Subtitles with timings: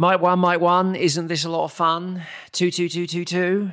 [0.00, 0.94] Mike one, Mike one.
[0.94, 2.22] Isn't this a lot of fun?
[2.52, 3.72] Two, two, two, two, two.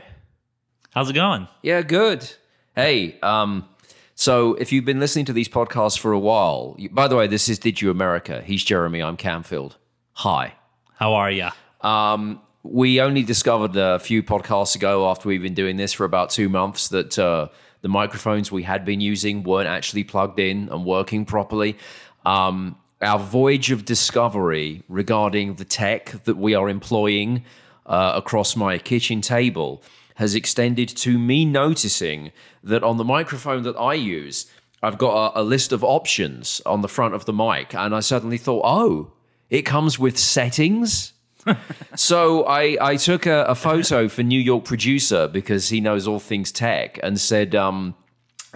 [0.90, 1.48] How's it going?
[1.62, 2.28] Yeah, good.
[2.76, 3.70] Hey, um,
[4.16, 7.28] so if you've been listening to these podcasts for a while, you, by the way,
[7.28, 8.42] this is Did You America?
[8.44, 9.04] He's Jeremy.
[9.04, 9.76] I'm Camfield.
[10.14, 10.56] Hi.
[10.96, 11.50] How are you?
[11.82, 16.32] Um, we only discovered a few podcasts ago after we've been doing this for about
[16.32, 17.50] two months that uh,
[17.82, 21.78] the microphones we had been using weren't actually plugged in and working properly.
[22.26, 27.44] Um, our voyage of discovery regarding the tech that we are employing
[27.86, 29.84] uh, across my kitchen table
[30.16, 32.32] has extended to me noticing
[32.64, 34.50] that on the microphone that I use,
[34.82, 38.00] I've got a, a list of options on the front of the mic, and I
[38.00, 39.12] suddenly thought, oh,
[39.50, 41.14] it comes with settings.
[41.96, 46.20] so I, I took a, a, photo for New York producer because he knows all
[46.20, 47.94] things tech and said, um,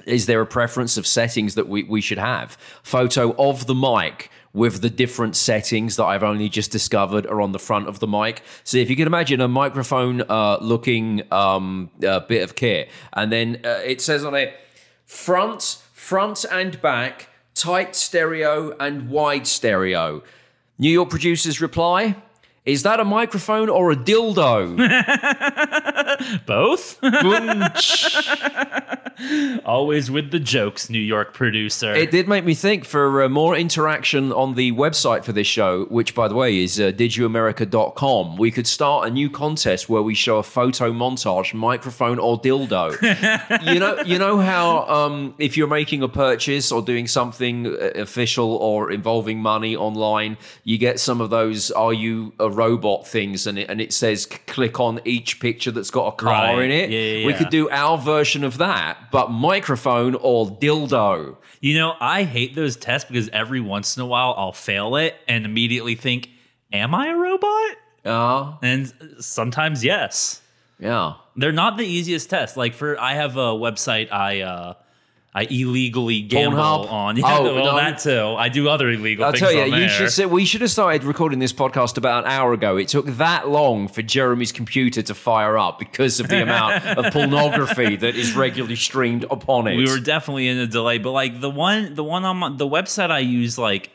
[0.06, 2.58] is there a preference of settings that we, we should have?
[2.84, 7.52] Photo of the mic with the different settings that I've only just discovered are on
[7.52, 8.42] the front of the mic.
[8.64, 13.62] So if you can imagine a microphone uh, looking um, bit of kit, and then
[13.64, 14.56] uh, it says on it
[15.06, 20.24] front, front and back, tight stereo and wide stereo.
[20.78, 22.16] New York producers reply.
[22.70, 24.78] Is that a microphone or a dildo?
[26.46, 27.00] Both?
[29.66, 31.94] Always with the jokes, New York producer.
[31.94, 35.86] It did make me think for uh, more interaction on the website for this show,
[35.86, 38.38] which, by the way, is uh, didyouamerica.com.
[38.38, 42.94] We could start a new contest where we show a photo montage, microphone or dildo.
[43.74, 47.92] you know, you know how um, if you're making a purchase or doing something uh,
[47.96, 53.48] official or involving money online, you get some of those "Are you a robot?" things,
[53.48, 56.66] and it and it says click on each picture that's got a car Right.
[56.66, 56.90] in it.
[56.90, 57.38] Yeah, yeah, We yeah.
[57.40, 61.38] could do our version of that, but microphone or dildo.
[61.62, 65.16] You know, I hate those tests because every once in a while I'll fail it
[65.28, 66.30] and immediately think,
[66.72, 67.72] Am I a robot?
[68.06, 70.42] Yeah, And sometimes, yes.
[70.80, 71.14] yeah.
[71.36, 72.56] They're not the easiest tests.
[72.58, 74.74] Like for I have a website I uh
[75.34, 76.92] I illegally gamble Pornhub?
[76.92, 77.18] on.
[77.18, 77.76] Yeah, Oh, well, no.
[77.76, 78.36] that too.
[78.38, 79.44] I do other illegal things.
[79.44, 79.90] I'll things tell you, on you there.
[79.90, 82.78] should say, we should have started recording this podcast about an hour ago.
[82.78, 87.14] It took that long for Jeremy's computer to fire up because of the amount of
[87.14, 89.76] pornography that is regularly streamed upon it.
[89.78, 92.68] we were definitely in a delay, but like the one the one on my, the
[92.68, 93.92] website I use, like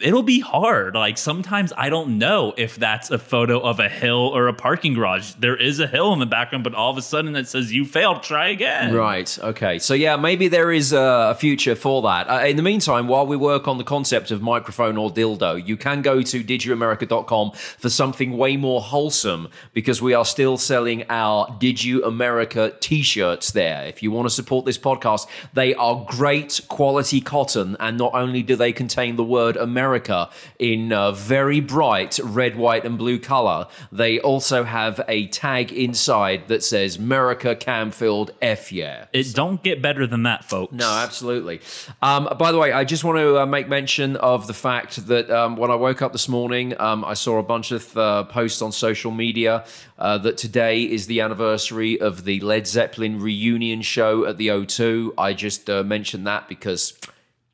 [0.00, 0.94] it'll be hard.
[0.94, 4.94] Like sometimes I don't know if that's a photo of a hill or a parking
[4.94, 5.34] garage.
[5.34, 7.84] There is a hill in the background, but all of a sudden it says you
[7.84, 8.22] failed.
[8.22, 8.92] Try again.
[8.92, 9.38] Right.
[9.38, 9.78] Okay.
[9.78, 12.28] So yeah, maybe there is a future for that.
[12.28, 15.76] Uh, in the meantime, while we work on the concept of microphone or dildo, you
[15.76, 21.54] can go to didyouamerica.com for something way more wholesome because we are still selling our
[21.60, 23.84] Did You America t-shirts there.
[23.86, 28.42] If you want to support this podcast, they are great quality cotton and not only
[28.42, 29.83] do they contain the word America
[30.58, 36.48] in uh, very bright red, white and blue color, they also have a tag inside
[36.48, 39.06] that says America Camfield F yeah.
[39.12, 40.72] It don't get better than that, folks.
[40.72, 41.60] No, absolutely.
[42.02, 45.30] Um, by the way, I just want to uh, make mention of the fact that
[45.30, 48.62] um, when I woke up this morning, um, I saw a bunch of uh, posts
[48.62, 49.64] on social media
[49.98, 55.14] uh, that today is the anniversary of the Led Zeppelin reunion show at the O2.
[55.16, 56.98] I just uh, mentioned that because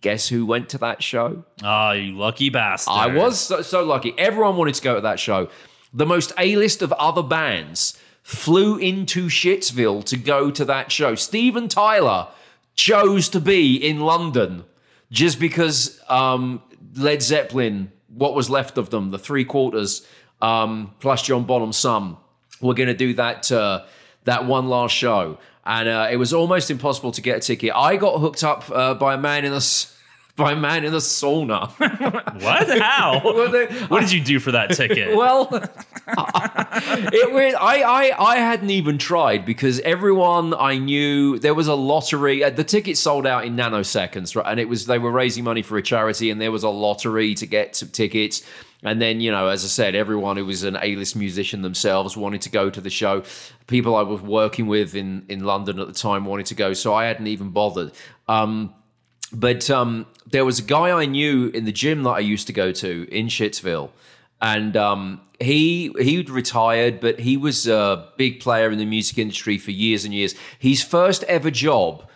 [0.00, 1.44] guess who went to that show?
[1.62, 2.92] Oh, you lucky bastard.
[2.92, 4.14] I was so, so lucky.
[4.18, 5.48] Everyone wanted to go to that show.
[5.92, 11.14] The most A-list of other bands flew into Shittsville to go to that show.
[11.14, 12.28] Steven Tyler
[12.74, 14.64] chose to be in London
[15.10, 16.62] just because um,
[16.96, 20.06] Led Zeppelin, what was left of them, the three quarters,
[20.40, 22.16] um, plus John Bonham's son,
[22.60, 23.84] were going to do that uh,
[24.25, 27.72] that one last show, and uh, it was almost impossible to get a ticket.
[27.75, 29.97] I got hooked up uh, by a man in a s-
[30.36, 31.70] by a man in a sauna.
[32.41, 32.78] What?
[32.80, 33.20] How?
[33.88, 35.14] What did you do for that ticket?
[35.14, 41.66] well, it was, I, I, I hadn't even tried because everyone I knew there was
[41.66, 42.42] a lottery.
[42.44, 44.47] uh, The tickets sold out in nanoseconds, right?
[44.47, 47.34] And it was they were raising money for a charity, and there was a lottery
[47.34, 48.42] to get some tickets.
[48.82, 52.41] And then, you know, as I said, everyone who was an A-list musician themselves wanted
[52.42, 53.24] to go to the show.
[53.66, 56.94] People I was working with in in London at the time wanted to go, so
[56.94, 57.92] I hadn't even bothered.
[58.28, 58.74] Um,
[59.32, 62.53] but um, there was a guy I knew in the gym that I used to
[62.53, 63.91] go to in Shittsville,
[64.41, 69.59] and um, he he'd retired, but he was a big player in the music industry
[69.59, 70.34] for years and years.
[70.59, 72.09] His first ever job,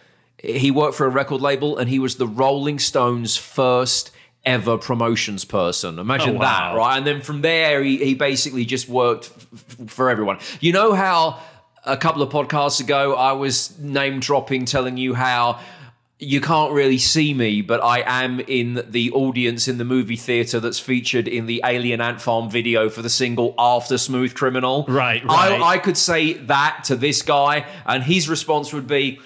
[0.42, 4.10] he worked for a record label, and he was the Rolling Stones' first
[4.44, 5.98] ever promotions person.
[5.98, 6.96] Imagine Oh, that, right?
[6.98, 10.38] And then from there, he, he basically just worked f- for everyone.
[10.60, 11.40] You know how
[11.84, 15.60] a couple of podcasts ago I was name dropping, telling you how
[16.20, 20.60] you can't really see me, but I am in the audience in the movie theater
[20.60, 24.86] that's featured in the Alien Ant Farm video for the single After Smooth Criminal.
[24.88, 25.60] Right, right.
[25.60, 29.20] I, I could say that to this guy, and his response would be,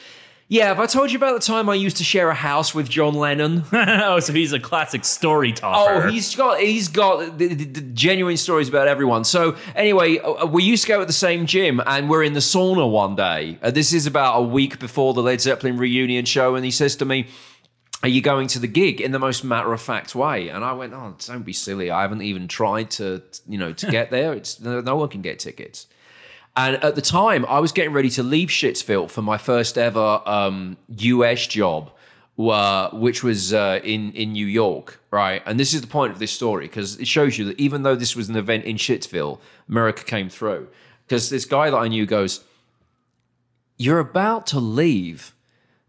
[0.51, 2.89] yeah, have I told you about the time I used to share a house with
[2.89, 3.65] John Lennon?
[3.73, 6.07] oh, so he's a classic story topper.
[6.07, 9.25] Oh, he's got he's got the, the- the genuine stories about everyone.
[9.25, 12.41] So anyway, uh, we used to go at the same gym, and we're in the
[12.41, 13.59] sauna one day.
[13.63, 16.97] Uh, this is about a week before the Led Zeppelin reunion show, and he says
[16.97, 17.27] to me.
[18.01, 20.51] Are you going to the gig in the most matter of fact way?
[20.51, 21.91] And I went, oh, don't be silly.
[21.91, 24.35] I haven't even tried to, you know, to get there.
[24.35, 25.89] It's no one can get tickets.
[26.59, 30.21] And at the time, I was getting ready to leave Shitsville for my first ever
[30.27, 31.93] um, US job,
[32.37, 35.41] uh, which was uh, in in New York, right?
[35.47, 37.95] And this is the point of this story because it shows you that even though
[37.95, 39.39] this was an event in Shitsville,
[39.69, 40.67] America came through.
[41.07, 42.43] Because this guy that I knew goes,
[43.77, 45.35] "You're about to leave."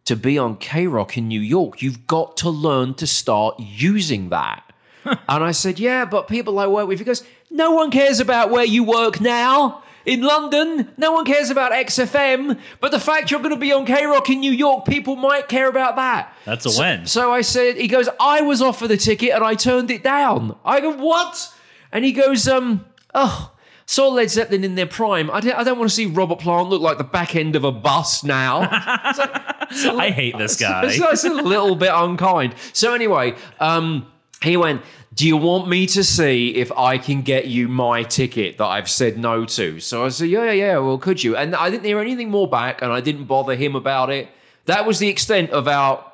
[0.05, 4.29] To be on K Rock in New York, you've got to learn to start using
[4.29, 4.63] that.
[5.05, 8.49] and I said, Yeah, but people I work with, he goes, No one cares about
[8.49, 9.83] where you work now.
[10.09, 13.85] In London, no one cares about XFM, but the fact you're going to be on
[13.85, 16.33] K Rock in New York, people might care about that.
[16.45, 17.05] That's a So- win.
[17.05, 20.55] So I said, he goes, I was offered the ticket and I turned it down.
[20.65, 21.53] I go, what?
[21.91, 23.51] And he goes, um, oh,
[23.85, 25.29] saw Led Zeppelin in their prime.
[25.29, 27.63] I don't, I don't want to see Robert Plant look like the back end of
[27.63, 28.61] a bus now.
[28.71, 30.85] I hate this guy.
[30.85, 32.55] It's, it's a little bit unkind.
[32.73, 34.07] So anyway, um,
[34.41, 34.81] he went.
[35.19, 38.89] Do you want me to see if I can get you my ticket that I've
[38.89, 39.81] said no to?
[39.81, 40.77] So I said, yeah, yeah, yeah.
[40.77, 41.35] Well, could you?
[41.35, 44.29] And I didn't hear anything more back, and I didn't bother him about it.
[44.63, 46.09] That was the extent of our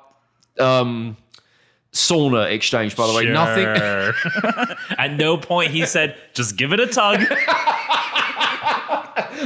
[0.59, 1.17] um,
[1.93, 2.95] sauna exchange.
[2.95, 3.67] By the way, nothing.
[4.97, 7.21] At no point he said, just give it a tug.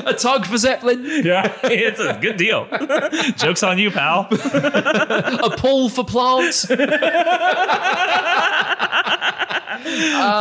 [0.06, 2.66] A tug for Zeppelin, Yeah, it's a good deal.
[3.36, 4.26] Joke's on you, pal.
[4.32, 6.66] a pull for plants.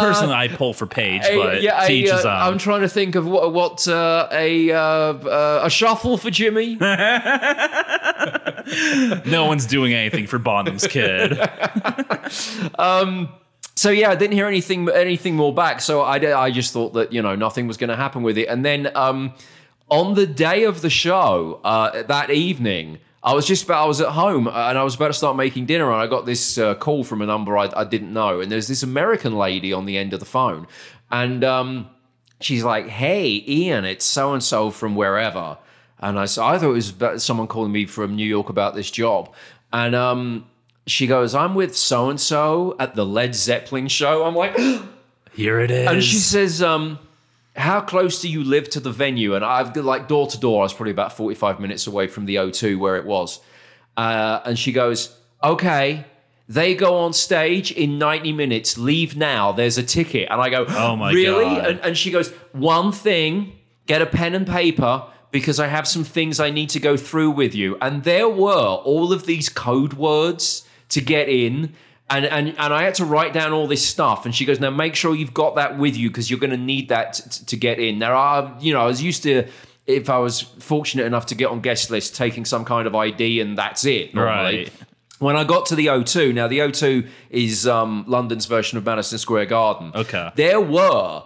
[0.00, 2.30] Personally, I pull for Page, A- but yeah, each a, his uh.
[2.30, 6.74] I'm trying to think of what what uh, a uh, uh, a shuffle for Jimmy.
[9.26, 11.38] no one's doing anything for Bonham's kid.
[12.78, 13.28] um.
[13.74, 15.80] so yeah, I didn't hear anything anything more back.
[15.80, 18.46] So I I just thought that you know nothing was going to happen with it.
[18.48, 19.34] And then um,
[19.88, 22.98] on the day of the show uh, that evening.
[23.22, 25.36] I was just about, I was at home uh, and I was about to start
[25.36, 28.40] making dinner and I got this uh, call from a number I, I didn't know.
[28.40, 30.66] And there's this American lady on the end of the phone.
[31.10, 31.88] And um,
[32.40, 35.56] she's like, "Hey, Ian, it's so and so from wherever."
[36.00, 38.90] And I said, "I thought it was someone calling me from New York about this
[38.90, 39.32] job."
[39.72, 40.46] And um,
[40.86, 44.56] she goes, "I'm with so and so at the Led Zeppelin show." I'm like,
[45.32, 45.88] Here it is.
[45.88, 46.98] and she says, um,
[47.58, 50.62] "How close do you live to the venue?" And I've got like door to door.
[50.62, 53.40] I was probably about 45 minutes away from the O2 where it was.
[53.96, 56.04] Uh, and she goes, "Okay."
[56.50, 58.78] They go on stage in 90 minutes.
[58.78, 59.52] Leave now.
[59.52, 60.28] There's a ticket.
[60.30, 61.44] And I go, Oh my really?
[61.44, 61.66] God.
[61.66, 63.52] And, and she goes, one thing,
[63.84, 67.32] get a pen and paper because I have some things I need to go through
[67.32, 67.76] with you.
[67.80, 71.74] And there were all of these code words to get in.
[72.10, 74.24] And, and, and I had to write down all this stuff.
[74.24, 76.56] And she goes, now make sure you've got that with you because you're going to
[76.56, 77.98] need that t- to get in.
[77.98, 79.46] There are, you know, I was used to,
[79.86, 83.40] if I was fortunate enough to get on guest list, taking some kind of ID
[83.40, 84.14] and that's it.
[84.14, 84.58] Normally.
[84.64, 84.72] Right.
[85.18, 89.18] When I got to the O2, now the O2 is um, London's version of Madison
[89.18, 89.90] Square Garden.
[89.94, 90.30] Okay.
[90.36, 91.24] There were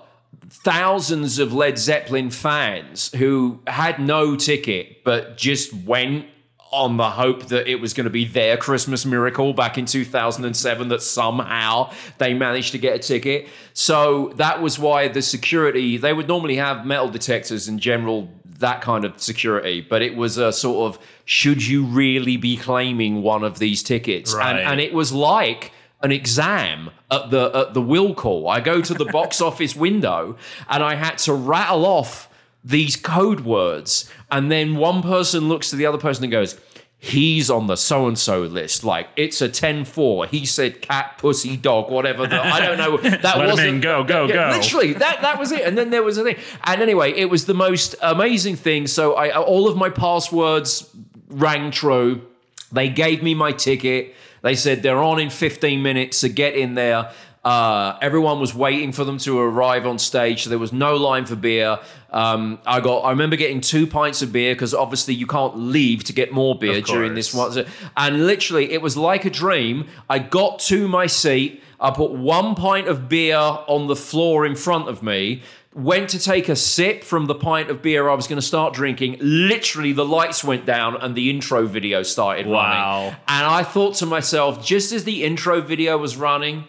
[0.49, 6.27] thousands of Led Zeppelin fans who had no ticket but just went
[6.73, 10.89] on the hope that it was going to be their Christmas miracle back in 2007
[10.89, 13.49] that somehow they managed to get a ticket.
[13.75, 18.81] So that was why the security, they would normally have metal detectors in general, that
[18.81, 23.45] kind of security, but it was a sort of should you really be claiming one
[23.45, 24.35] of these tickets?
[24.35, 24.57] Right.
[24.57, 28.49] And, and it was like an exam at the at the will call.
[28.49, 30.37] I go to the box office window
[30.69, 32.29] and I had to rattle off
[32.65, 36.59] these code words, and then one person looks to the other person and goes,
[37.05, 38.85] He's on the so and so list.
[38.85, 40.27] Like it's a 10 4.
[40.27, 42.29] He said cat, pussy, dog, whatever.
[42.29, 42.97] The, I don't know.
[43.23, 43.83] That wasn't.
[43.83, 44.57] Go, go, Yeah, go.
[44.57, 45.63] Literally, that, that was it.
[45.63, 46.37] And then there was a thing.
[46.63, 48.87] And anyway, it was the most amazing thing.
[48.87, 50.89] So I all of my passwords
[51.29, 52.25] rang true.
[52.71, 54.15] They gave me my ticket.
[54.43, 57.11] They said they're on in 15 minutes, so get in there.
[57.45, 61.27] Uh, everyone was waiting for them to arrive on stage, so there was no line
[61.27, 61.81] for beer.
[62.13, 63.01] Um, I got.
[63.01, 66.55] I remember getting two pints of beer because obviously you can't leave to get more
[66.55, 67.65] beer during this one.
[67.97, 69.89] And literally, it was like a dream.
[70.11, 71.63] I got to my seat.
[71.81, 75.43] I put one pint of beer on the floor in front of me.
[75.75, 78.75] Went to take a sip from the pint of beer I was going to start
[78.75, 79.17] drinking.
[79.21, 82.59] Literally, the lights went down and the intro video started Wow.
[82.61, 83.17] running.
[83.27, 86.65] And I thought to myself, just as the intro video was running,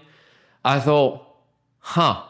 [0.64, 1.22] I thought,
[1.80, 2.24] huh,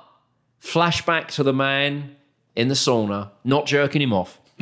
[0.59, 2.15] flashback to the man
[2.55, 4.39] in the sauna, not jerking him off.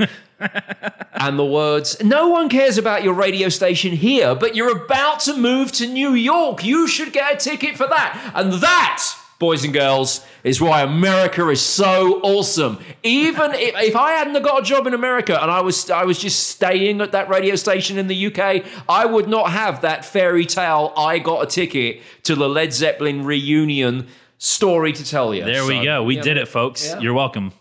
[1.13, 5.35] and the words, no one cares about your radio station here, but you're about to
[5.35, 6.63] move to New York.
[6.63, 8.31] You should get a ticket for that.
[8.33, 9.03] And that,
[9.39, 12.79] boys and girls, is why America is so awesome.
[13.03, 16.17] Even if, if I hadn't got a job in America and I was I was
[16.17, 20.45] just staying at that radio station in the UK, I would not have that fairy
[20.45, 24.07] tale I got a ticket to the Led Zeppelin reunion
[24.41, 25.45] story to tell you.
[25.45, 26.03] There we go.
[26.03, 26.21] We yeah.
[26.23, 26.87] did it, folks.
[26.87, 26.95] Yeah.
[26.95, 27.03] Mm.
[27.03, 27.53] You're welcome.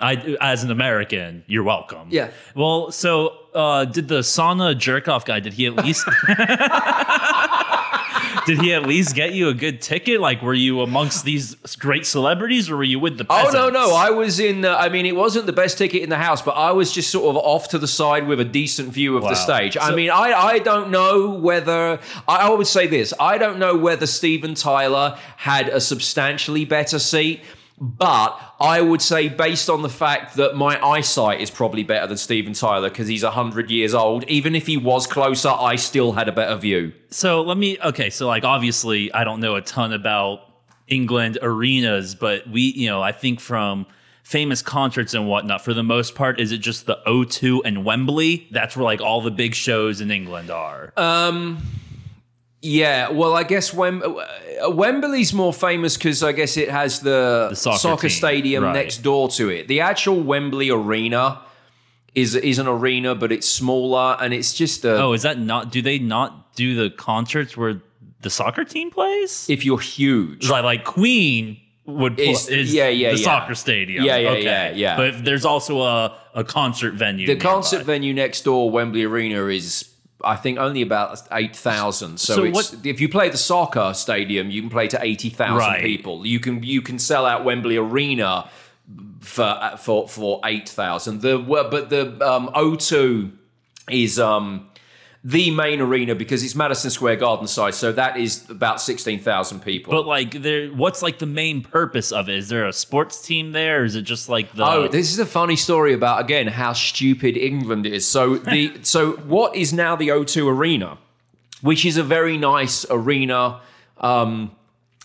[0.00, 2.08] I, as an American, you're welcome.
[2.10, 2.30] Yeah.
[2.56, 5.38] Well, so uh, did the sauna jerk off guy?
[5.40, 6.04] Did he at least?
[8.46, 10.20] did he at least get you a good ticket?
[10.20, 13.26] Like, were you amongst these great celebrities, or were you with the?
[13.30, 13.94] Oh no, no!
[13.94, 14.64] I was in.
[14.64, 17.10] Uh, I mean, it wasn't the best ticket in the house, but I was just
[17.10, 19.30] sort of off to the side with a decent view of Wow.
[19.30, 19.76] the stage.
[19.80, 23.12] I mean, I I don't know whether I, I would say this.
[23.20, 27.40] I don't know whether Steven Tyler had a substantially better seat.
[27.80, 32.18] But I would say, based on the fact that my eyesight is probably better than
[32.18, 36.28] Steven Tyler because he's 100 years old, even if he was closer, I still had
[36.28, 36.92] a better view.
[37.08, 37.78] So let me.
[37.82, 40.40] Okay, so like obviously, I don't know a ton about
[40.88, 43.86] England arenas, but we, you know, I think from
[44.24, 48.46] famous concerts and whatnot, for the most part, is it just the O2 and Wembley?
[48.50, 50.92] That's where like all the big shows in England are.
[50.98, 51.58] Um,
[52.62, 54.02] Yeah, well, I guess Wem-
[54.68, 58.74] Wembley's more famous because I guess it has the, soccer team, stadium right.
[58.74, 59.66] next door to it.
[59.66, 61.40] The actual Wembley Arena
[62.14, 65.00] is is an arena, but it's smaller and it's just a.
[65.00, 65.72] oh, is that not?
[65.72, 67.80] Do they not do the concerts where
[68.20, 69.48] the soccer team plays?
[69.48, 73.24] if you're huge, like like Queen would pl- Is- is, yeah, yeah, the yeah.
[73.24, 74.04] soccer stadium.
[74.04, 74.44] Yeah, yeah, okay.
[74.44, 74.96] yeah, yeah.
[74.96, 77.26] But there's also a, a concert venue.
[77.26, 77.48] the nearby.
[77.48, 79.89] concert venue next door, Wembley Arena, is
[80.24, 82.18] I think only about eight thousand.
[82.20, 85.30] So, So it's, what- if you play the soccer stadium, you can play to eighty
[85.30, 85.82] thousand Right.
[85.82, 86.26] people.
[86.26, 88.48] You can you can sell out Wembley Arena
[89.20, 91.20] for for for eight thousand.
[91.22, 93.32] The but the um, O2
[93.90, 94.69] is um
[95.22, 97.76] the main arena because it's Madison Square Garden size.
[97.76, 99.90] So that is about sixteen thousand people.
[99.90, 102.36] But like, there, what's like the main purpose of it?
[102.36, 104.64] Is there a sports team there, or is it just like the?
[104.64, 108.06] Oh, this is a funny story about again how stupid England is.
[108.06, 110.96] So the so what is now the O2 Arena,
[111.60, 113.60] which is a very nice arena
[113.98, 114.52] um,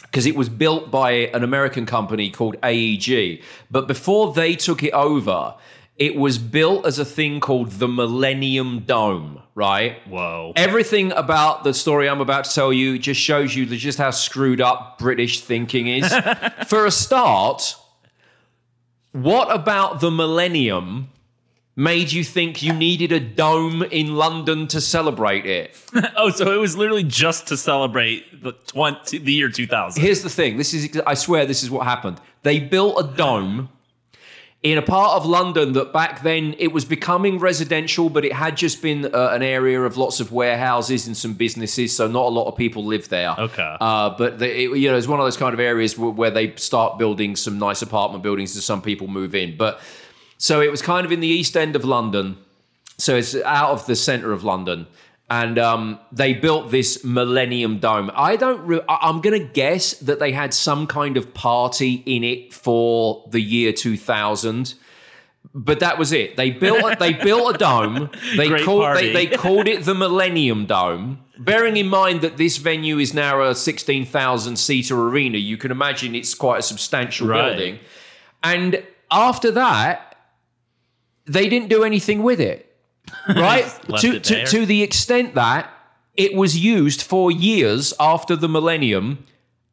[0.03, 3.41] because it was built by an American company called AEG.
[3.69, 5.55] But before they took it over,
[5.98, 10.06] it was built as a thing called the Millennium Dome, right?
[10.08, 10.52] Whoa.
[10.56, 14.60] Everything about the story I'm about to tell you just shows you just how screwed
[14.60, 16.14] up British thinking is.
[16.68, 17.75] For a start,
[19.14, 21.10] what about the millennium
[21.78, 25.82] made you think you needed a dome in London to celebrate it?
[26.18, 30.02] Oh, so it was literally just to celebrate the twenty the year two thousand.
[30.02, 30.58] Here's the thing.
[30.58, 32.20] This is I swear this is what happened.
[32.44, 33.70] They built a dome
[34.65, 38.57] in a part of London that back then it was becoming residential, but it had
[38.57, 42.29] just been uh, an area of lots of warehouses and some businesses, so not a
[42.29, 43.36] lot of people lived there.
[43.38, 43.77] Okay.
[43.79, 46.31] Uh, but the, it, you know, it's one of those kind of areas where, where
[46.31, 49.55] they start building some nice apartment buildings and some people move in.
[49.55, 49.79] But
[50.39, 52.36] so it was kind of in the east end of London.
[52.98, 54.88] So it's out of the center of London.
[55.29, 58.12] And um, they built this Millennium Dome.
[58.13, 58.65] I don't.
[58.67, 63.27] Re- I'm going to guess that they had some kind of party in it for
[63.32, 64.75] the year 2000.
[65.53, 66.38] But that was it.
[66.38, 67.00] They built.
[67.00, 68.12] They built a dome.
[68.38, 68.98] They Great called.
[68.98, 71.22] They, they called it the Millennium Dome.
[71.39, 76.13] Bearing in mind that this venue is now a 16,000 seater arena, you can imagine
[76.15, 77.50] it's quite a substantial Right.
[77.50, 77.79] building.
[78.44, 80.17] And after that,
[81.25, 82.75] they didn't do anything with it
[83.27, 83.65] right?
[84.00, 85.71] to, to, to the extent that
[86.15, 89.25] it was used for years after the millennium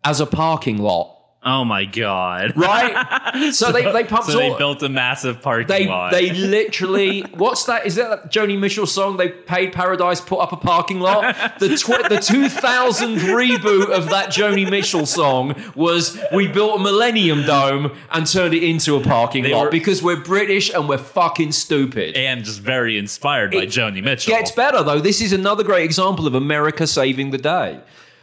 [0.05, 1.12] as a parking lot,
[1.45, 2.53] Oh my god.
[2.57, 3.51] right?
[3.53, 4.59] so, they, they pumped So they all.
[4.59, 6.13] built a massive parking they, lot.
[6.13, 7.85] they literally what's that?
[7.85, 9.17] Is that that Joni Mitchell song?
[9.17, 11.35] They paid Paradise, put up a parking lot.
[11.59, 17.43] The tw- the 2000 reboot of that Joni Mitchell song was we built a Millennium
[17.43, 20.99] Dome and turned it into a parking They lot were- because we're British and we're
[20.99, 22.17] fucking stupid.
[22.17, 24.33] and just very inspired by Joni Mitchell.
[24.35, 25.01] Gets better though.
[25.01, 27.81] This is another great example of America saving the day.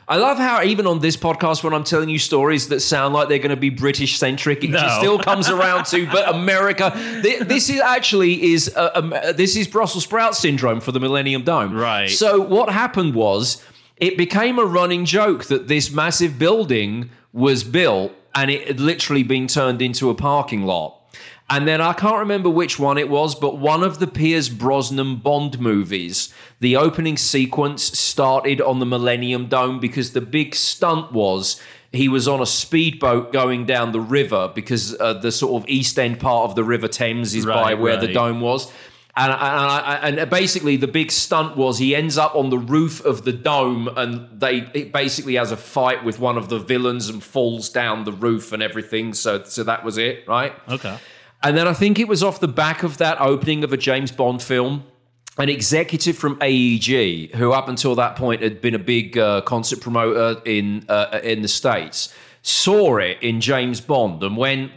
[0.10, 3.30] I love how even on this podcast, when I'm telling you stories that sound like
[3.30, 4.80] they're going to be British centric, it No.
[4.80, 6.92] just still comes around to but America.
[7.22, 11.44] This is actually is uh, um, uh, this is Brussels sprout syndrome for the Millennium
[11.44, 11.74] Dome.
[11.76, 12.10] Right.
[12.10, 13.64] So what happened was
[13.98, 19.22] it became a running joke that this massive building was built and it had literally
[19.22, 20.99] been turned into a parking lot.
[21.50, 25.16] And then I can't remember which one it was, but one of the Pierce Brosnan
[25.18, 31.60] Bond movies, the opening sequence started on the Millennium Dome because the big stunt was
[31.92, 35.98] he was on a speedboat going down the river because uh, the sort of east
[35.98, 38.72] end part of the River Thames is by Right, where the dome was.
[39.18, 43.26] And, and, and basically, the big stunt was he ends up on the roof of
[43.26, 47.22] the dome, and they it basically has a fight with one of the villains and
[47.22, 49.14] falls down the roof and everything.
[49.14, 50.54] So, so that was it, right?
[50.70, 50.98] Okay.
[51.42, 54.12] And then I think it was off the back of that opening of a James
[54.12, 54.84] Bond film.
[55.38, 59.80] An executive from AEG, who up until that point had been a big uh, concert
[59.80, 64.70] promoter in uh, in the states, saw it in James Bond and went,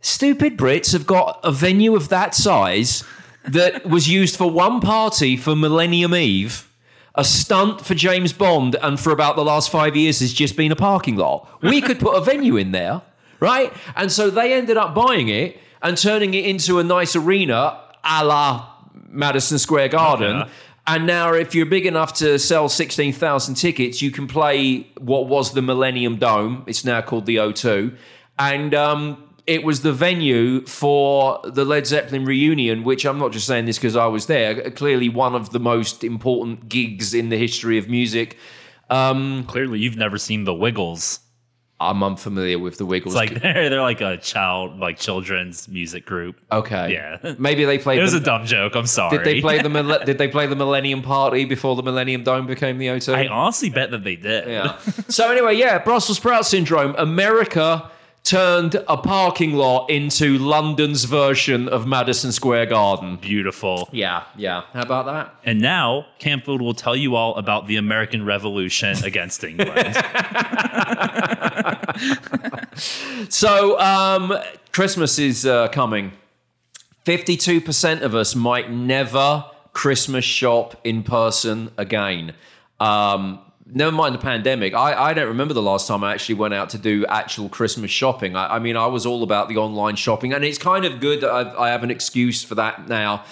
[0.00, 3.02] "Stupid Brits have got a venue of that size
[3.44, 6.70] that was used for one party for Millennium Eve."
[7.16, 10.72] A stunt for James Bond, and for about the last five years has just been
[10.72, 11.48] a parking lot.
[11.62, 13.02] We could put a venue in there,
[13.44, 13.72] right?
[13.94, 18.24] And so they ended up buying it and turning it into a nice arena a
[18.24, 18.70] la
[19.08, 20.42] Madison Square Garden.
[20.42, 20.50] Okay.
[20.86, 25.54] And now, if you're big enough to sell 16,000 tickets, you can play what was
[25.54, 26.62] the Millennium Dome.
[26.66, 27.96] It's now called the O2.
[28.38, 33.46] And um, it was the venue for the Led Zeppelin reunion, which I'm not just
[33.46, 37.38] saying this because I was there, clearly one of the most important gigs in the
[37.38, 38.36] history of music.
[39.46, 41.20] Clearly, you've never seen the Wiggles.
[41.90, 43.14] I'm unfamiliar with the Wiggles.
[43.14, 46.40] It's like they're they're like a child, like children's music group.
[46.50, 46.92] okay.
[46.92, 47.34] Yeah.
[47.38, 48.74] Maybe they played It was the, a dumb joke.
[48.74, 49.18] I'm sorry.
[49.18, 52.78] Did they play the Did they play the Millennium Party before the Millennium Dome became
[52.78, 53.14] the O2?
[53.14, 54.48] I honestly bet that they did.
[54.48, 54.78] Yeah.
[55.08, 56.94] so anyway, yeah, Brussels sprout syndrome.
[56.96, 57.90] America
[58.24, 63.16] turned a parking lot into London's version of Madison Square Garden.
[63.16, 63.88] Beautiful.
[63.92, 64.62] Yeah, yeah.
[64.72, 65.34] How about that?
[65.44, 69.94] And now Camfield will tell you all about the American Revolution against England.
[73.28, 74.34] So, um,
[74.72, 76.12] Christmas is uh, coming.
[77.06, 82.34] 52% of us might never Christmas shop in person again.
[82.80, 84.74] Um, never mind the pandemic.
[84.74, 87.90] I, I don't remember the last time I actually went out to do actual Christmas
[87.90, 88.36] shopping.
[88.36, 91.20] I, I mean, I was all about the online shopping, and it's kind of good
[91.22, 93.24] that I've, I have an excuse for that now.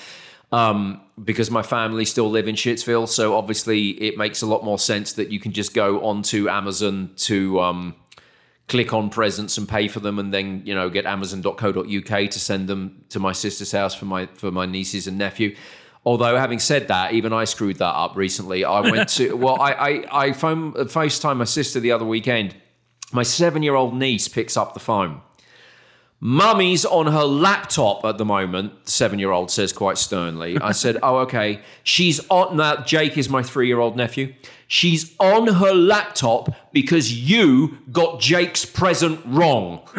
[0.51, 4.79] Um, because my family still live in Shitsville, so obviously it makes a lot more
[4.79, 7.95] sense that you can just go onto Amazon to um,
[8.69, 12.69] click on presents and pay for them and then you know get amazon.co.uk to send
[12.69, 15.55] them to my sister's house for my for my nieces and nephew
[16.05, 19.73] although having said that even i screwed that up recently i went to well i
[19.73, 22.55] i, I phone, facetime my sister the other weekend
[23.13, 25.21] my seven year old niece picks up the phone
[26.25, 30.57] Mummy's on her laptop at the moment, seven year old says quite sternly.
[30.57, 31.61] I said, Oh, okay.
[31.83, 32.87] She's on that.
[32.87, 34.33] Jake is my three year old nephew.
[34.69, 39.79] She's on her laptop because you got Jake's present wrong.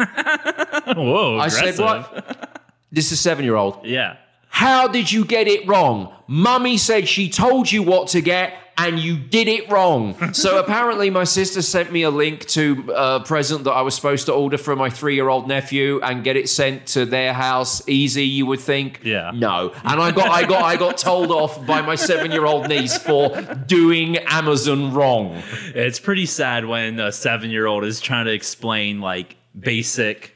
[0.96, 1.74] Whoa, I aggressive.
[1.74, 2.62] said, What?
[2.90, 3.84] This is seven year old.
[3.84, 4.16] Yeah.
[4.54, 6.14] How did you get it wrong?
[6.28, 10.32] Mummy said she told you what to get and you did it wrong.
[10.32, 14.26] so apparently, my sister sent me a link to a present that I was supposed
[14.26, 17.86] to order for my three year old nephew and get it sent to their house.
[17.88, 19.00] Easy, you would think.
[19.02, 19.32] Yeah.
[19.34, 19.72] No.
[19.82, 22.96] And I got, I got, I got told off by my seven year old niece
[22.96, 23.30] for
[23.66, 25.42] doing Amazon wrong.
[25.74, 30.33] It's pretty sad when a seven year old is trying to explain like basic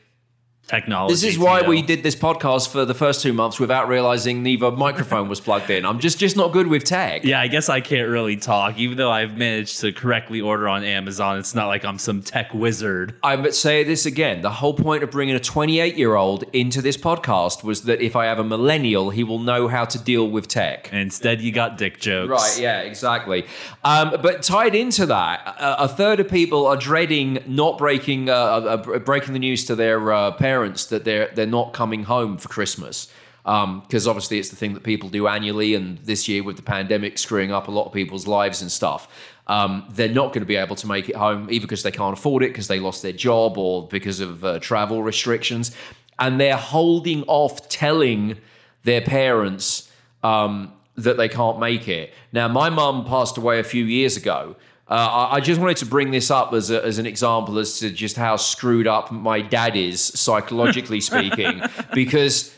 [0.68, 1.14] technology.
[1.14, 1.68] This is why you.
[1.68, 5.70] we did this podcast for the first two months without realizing neither microphone was plugged
[5.70, 5.85] in.
[5.85, 7.24] I'm just, just not good with tech.
[7.24, 10.85] Yeah, I guess I can't really talk, even though I've managed to correctly order on
[10.85, 11.38] Amazon.
[11.38, 13.14] It's not like I'm some tech wizard.
[13.22, 14.42] I would say this again.
[14.42, 18.14] The whole point of bringing a 28 year old into this podcast was that if
[18.14, 20.92] I have a millennial, he will know how to deal with tech.
[20.92, 22.31] Instead, you got dick jokes.
[22.31, 23.46] Right, yeah, exactly.
[23.85, 28.33] Um, but tied into that, a, a third of people are dreading not breaking uh,
[28.35, 32.49] uh, breaking the news to their uh, parents that they're they're not coming home for
[32.49, 33.12] Christmas.
[33.44, 37.16] Because obviously it's the thing that people do annually, and this year with the pandemic
[37.16, 39.09] screwing up a lot of people's lives and stuff,
[39.47, 42.12] um, they're not going to be able to make it home either because they can't
[42.12, 45.75] afford it, because they lost their job, or because of uh, travel restrictions,
[46.18, 48.37] and they're holding off telling
[48.85, 49.90] their parents
[50.23, 52.12] um, that they can't make it.
[52.33, 54.57] Now, my mum passed away a few years ago.
[54.88, 57.90] Uh, I, just wanted to bring this up as, a, as an example as to
[57.90, 61.61] just how screwed up my dad is, psychologically speaking,
[61.92, 62.55] because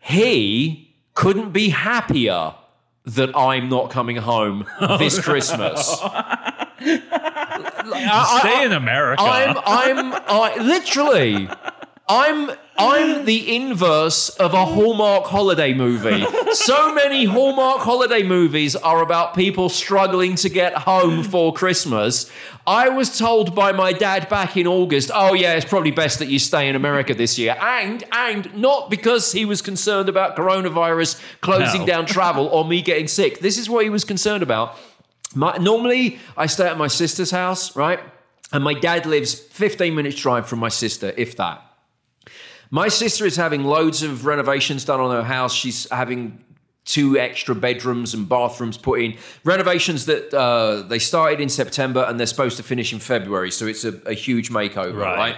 [0.00, 2.54] he couldn't be happier
[3.04, 4.64] that I'm not coming home
[4.98, 5.88] this Christmas.
[6.78, 9.22] Stay in America.
[9.22, 11.48] I'm I'm I literally
[12.08, 16.24] I'm I'm the inverse of a Hallmark holiday movie.
[16.52, 22.28] So many Hallmark holiday movies are about people struggling to get home for Christmas.
[22.66, 26.26] I was told by my dad back in August, "Oh yeah, it's probably best that
[26.26, 31.20] you stay in America this year." And and not because he was concerned about coronavirus
[31.40, 31.86] closing No.
[31.86, 33.38] down travel or me getting sick.
[33.38, 34.76] This is what he was concerned about.
[35.34, 38.00] My, normally, I stay at my sister's house, right?
[38.52, 41.62] And my dad lives 15 minutes drive from my sister, if that.
[42.70, 45.52] My sister is having loads of renovations done on her house.
[45.52, 46.44] She's having
[46.84, 49.16] two extra bedrooms and bathrooms put in.
[49.44, 53.50] Renovations that uh, they started in September and they're supposed to finish in February.
[53.50, 55.16] So it's a, a huge makeover, Right.
[55.16, 55.36] right?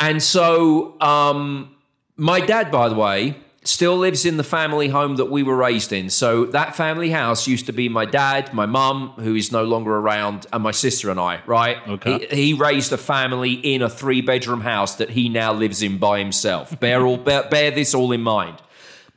[0.00, 1.74] And so um,
[2.16, 5.92] my dad, by the way, still lives in the family home that we were raised
[5.92, 6.10] in.
[6.10, 9.96] So that family house used to be my dad, my mum, who is no longer
[9.96, 11.78] around, and my sister and I, right?
[11.88, 12.26] Okay.
[12.30, 15.98] He, he raised a family in a three bedroom house that he now lives in
[15.98, 16.78] by himself.
[16.78, 18.60] Bear, all, bear, bear this all in mind.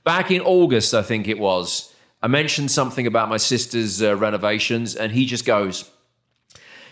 [0.04, 4.96] Back in August, I think it was, I mentioned something about my sister's uh, renovations,
[4.96, 5.92] and he just goes,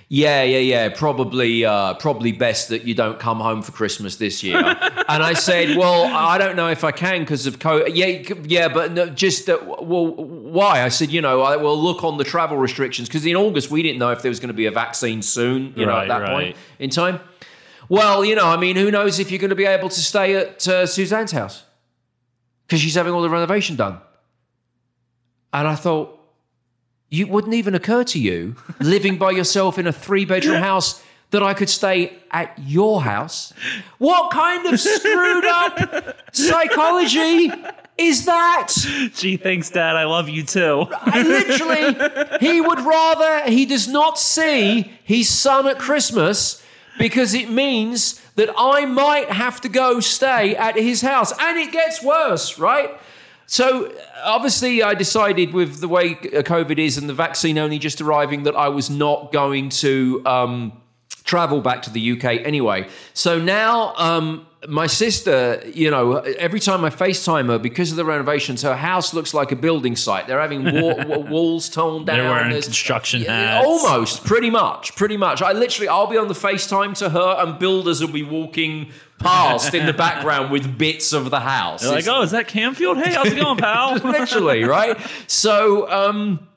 [0.08, 0.90] yeah, yeah, yeah.
[0.90, 4.58] Probably, uh, probably best that you don't come home for Christmas this year.
[5.08, 7.92] and I said, well, I don't know if I can because of COVID.
[7.94, 10.84] Yeah, yeah, but no, just uh, well, why?
[10.84, 13.82] I said, you know, I will look on the travel restrictions because in August we
[13.82, 15.74] didn't know if there was going to be a vaccine soon.
[15.76, 16.30] You know, at that right.
[16.30, 17.20] point in time.
[17.90, 20.36] Well, you know, I mean, who knows if you're going to be able to stay
[20.36, 21.64] at uh, Suzanne's house
[22.66, 24.00] because she's having all the renovation done.
[25.54, 26.15] And I thought,
[27.10, 31.44] you wouldn't even occur to you living by yourself in a three bedroom house that
[31.44, 33.54] I could stay at your house.
[33.98, 37.52] What kind of screwed up psychology
[37.98, 38.72] is that?
[39.14, 39.96] Gee, thanks, Dad.
[39.96, 40.88] I love you too.
[40.92, 46.64] I literally, he would rather he does not see his son at Christmas
[46.98, 51.34] because it means that I might have to go stay at his house.
[51.40, 52.92] And it gets worse, right?
[53.48, 58.02] So obviously, I decided with the way uh, COVID is and the vaccine only just
[58.02, 60.82] arriving that I was not going to um,
[61.24, 62.88] travel back to the UK anyway.
[63.14, 68.06] So now, um, my sister, you know, every time I FaceTime her because of the
[68.06, 70.26] renovations, her house looks like a building site.
[70.26, 72.18] They're having wa- wa- walls torn down.
[72.18, 73.68] They're wearing There's- construction Yeah, hats.
[73.68, 75.44] Almost, pretty much, pretty much.
[75.44, 79.74] I literally, I'll be on the FaceTime to her, and builders will be walking past
[79.74, 81.82] in the background with bits of the house.
[81.82, 83.04] They're like, oh, is that Camfield?
[83.04, 83.96] Hey, how's it going, pal?
[84.04, 84.98] literally, right?
[85.28, 86.48] So, um,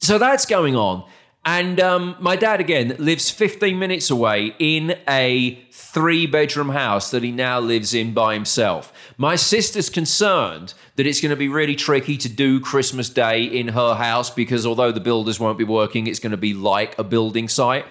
[0.00, 1.04] so that's going on.
[1.44, 7.22] And um, my dad again lives 15 minutes away in a three bedroom house that
[7.22, 8.92] he now lives in by himself.
[9.16, 13.68] My sister's concerned that it's going to be really tricky to do Christmas Day in
[13.68, 17.04] her house because although the builders won't be working, it's going to be like a
[17.04, 17.86] building site.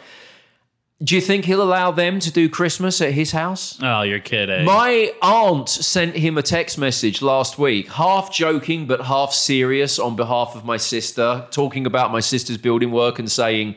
[1.02, 3.80] Do you think he'll allow them to do Christmas at his house?
[3.82, 4.66] oh, you're kidding.
[4.66, 10.18] My aunt sent him a text message last week, half joking but half serious on
[10.18, 13.76] behalf of my sister, talking about my sister's building work and saying,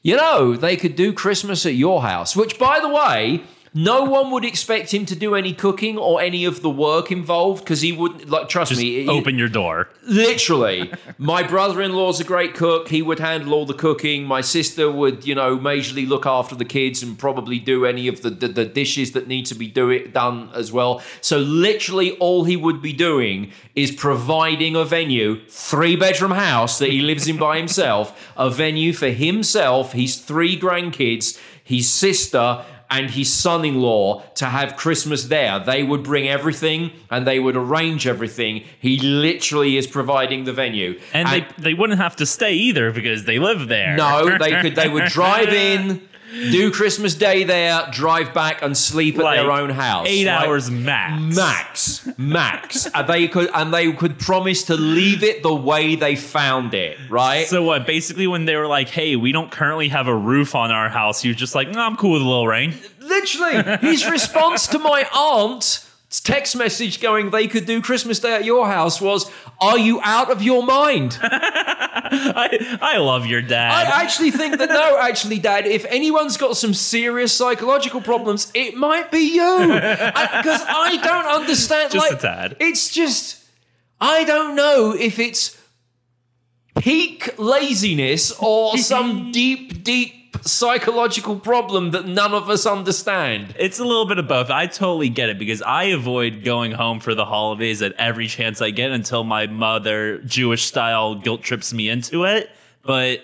[0.00, 3.42] you know, they could do Christmas at your house, which, by the way,
[3.74, 7.64] no one would expect him to do any cooking or any of the work involved
[7.64, 9.02] because he wouldn't, like, trust Just me.
[9.04, 9.88] he- open your door.
[10.04, 12.88] Literally, my brother-in-law's a great cook.
[12.88, 14.24] He would handle all the cooking.
[14.24, 18.22] My sister would, you know, majorly look after the kids and probably do any of
[18.22, 21.00] the, the, the dishes that need to be do it done as well.
[21.20, 27.00] So literally, all he would be doing is providing a venue, three-bedroom house that he
[27.00, 33.32] lives in by himself, a venue for himself, his three grandkids, his sister, and his
[33.32, 35.58] son in law to have Christmas there.
[35.58, 38.64] They would bring everything and they would arrange everything.
[38.78, 41.00] He literally is providing the venue.
[41.14, 43.96] And they, they wouldn't have to stay either because they live there.
[43.96, 46.06] no, they could they would drive in,
[46.50, 50.06] do Christmas Day there, drive back and sleep at Like their own house.
[50.08, 50.46] Eight right?
[50.46, 51.36] hours max.
[51.36, 56.16] Max, max, and they could and they could promise to leave it the way they
[56.16, 57.46] found it, right?
[57.46, 57.86] So what?
[57.86, 61.24] Basically, when they were like, "Hey, we don't currently have a roof on our house,"
[61.24, 65.06] you're just like, "No, I'm cool with a little rain." Literally, his response to my
[65.14, 65.88] aunt's
[66.20, 70.30] text message going, they could do Christmas Day at your house was, Are you out
[70.30, 71.18] of your mind?
[72.14, 73.86] I, I love your dad.
[73.86, 78.76] I actually think that, no, actually, Dad, if anyone's got some serious psychological problems, it
[78.76, 79.66] might be you.
[79.66, 81.92] Because I, don't understand.
[81.92, 82.56] Just like, a tad.
[82.60, 83.42] It's just,
[84.00, 85.58] I don't know if it's
[86.76, 93.54] peak laziness or some deep, deep psychological problem that none of us understand.
[93.58, 94.50] It's a little bit of both.
[94.50, 98.60] I totally get it because I avoid going home for the holidays at every chance
[98.62, 102.50] I get until my mother, Jewish style, guilt trips me into it.
[102.82, 103.20] But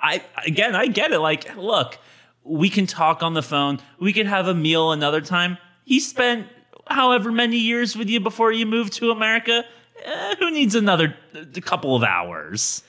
[0.00, 1.18] I, again, I get it.
[1.18, 1.98] Like, look,
[2.44, 3.80] we can talk on the phone.
[3.98, 5.58] We can have a meal another time.
[5.84, 6.46] He spent
[6.86, 9.64] however many years with you before you moved to America.
[10.04, 11.14] Eh, who needs another
[11.62, 12.82] couple of hours?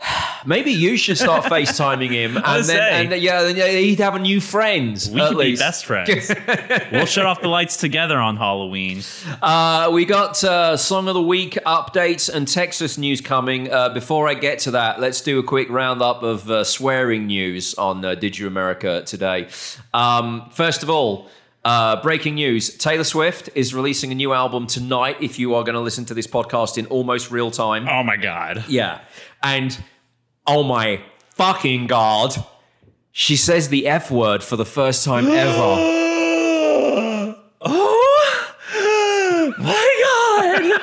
[0.46, 4.18] Maybe you should start FaceTiming him, and then and yeah, then yeah, he'd have a
[4.18, 4.94] new friend.
[5.12, 5.60] We could least.
[5.60, 6.30] be best friends.
[6.92, 9.02] we'll shut off the lights together on Halloween.
[9.42, 13.72] Uh, we got uh, song of the week updates and Texas news coming.
[13.72, 17.74] Uh, before I get to that, let's do a quick roundup of uh, swearing news
[17.74, 19.48] on uh, Did You America today.
[19.94, 21.28] Um, first of all.
[21.66, 25.74] Uh, breaking news Taylor Swift is releasing a new album tonight if you are going
[25.74, 27.88] to listen to this podcast in almost real time.
[27.88, 28.64] Oh my god.
[28.68, 29.00] Yeah.
[29.42, 29.76] And
[30.46, 32.36] oh my fucking God,
[33.10, 35.56] she says the F word for the first time ever.
[37.62, 39.74] oh my
[40.04, 40.80] god.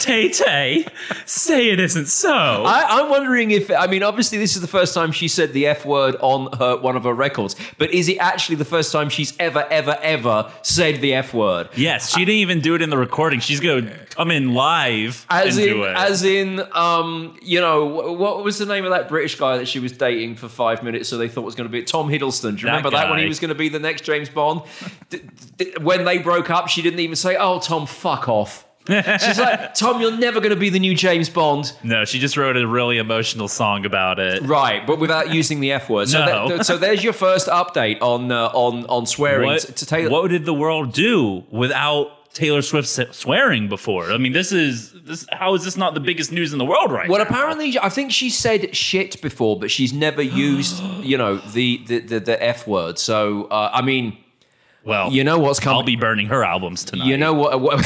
[0.00, 0.86] Tay Tay,
[1.26, 2.32] say it isn't so.
[2.32, 5.66] I, I'm wondering if, I mean, obviously, this is the first time she said the
[5.66, 9.08] F word on her one of her records, but is it actually the first time
[9.10, 11.68] she's ever, ever, ever said the F word?
[11.76, 13.40] yes, she didn't even do it in the recording.
[13.40, 15.96] She's gonna come in live As and in, do it.
[15.96, 19.78] as in, um, you know, what was the name of that British guy that she
[19.80, 21.08] was dating for five minutes?
[21.08, 22.42] So they thought was going to be Tom Hiddleston.
[22.42, 24.62] Do you That remember that when he was going to be the next James Bond?
[25.10, 25.20] D-
[25.58, 29.74] d- when they broke up, she didn't even say, "Oh, Tom, fuck off." She's like,
[29.74, 32.66] "Tom, you're never going to be the new James Bond." no, she just wrote a
[32.66, 34.42] really emotional song about it.
[34.42, 36.08] Right, but without using the F word.
[36.08, 36.48] So, No.
[36.56, 40.10] that- so there's your first update on uh, on on swearing What, to, Taylor.
[40.10, 44.12] what did the world do without Taylor Swift swearing before?
[44.12, 45.26] I mean, this is this.
[45.32, 47.24] How is this not the biggest news in the world right Well, now?
[47.24, 51.98] apparently, I think she said shit before, but she's never used, you know, the the
[52.00, 52.98] the, the F word.
[52.98, 54.16] So, uh, I mean,
[54.82, 55.76] well, you know what's coming.
[55.76, 57.06] I'll be burning her albums tonight.
[57.06, 57.60] You know what?
[57.60, 57.84] what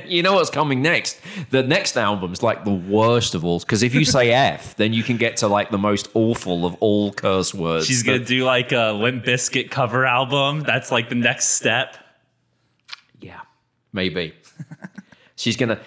[0.06, 1.20] you know what's coming next.
[1.50, 5.02] The next album's like the worst of all because if you say F, then you
[5.02, 7.86] can get to like the most awful of all curse words.
[7.86, 10.60] She's gonna do like a Limp Bizkit cover album.
[10.60, 11.98] That's like the next step.
[13.20, 13.40] Yeah,
[13.92, 14.32] maybe.
[15.36, 15.78] She's gonna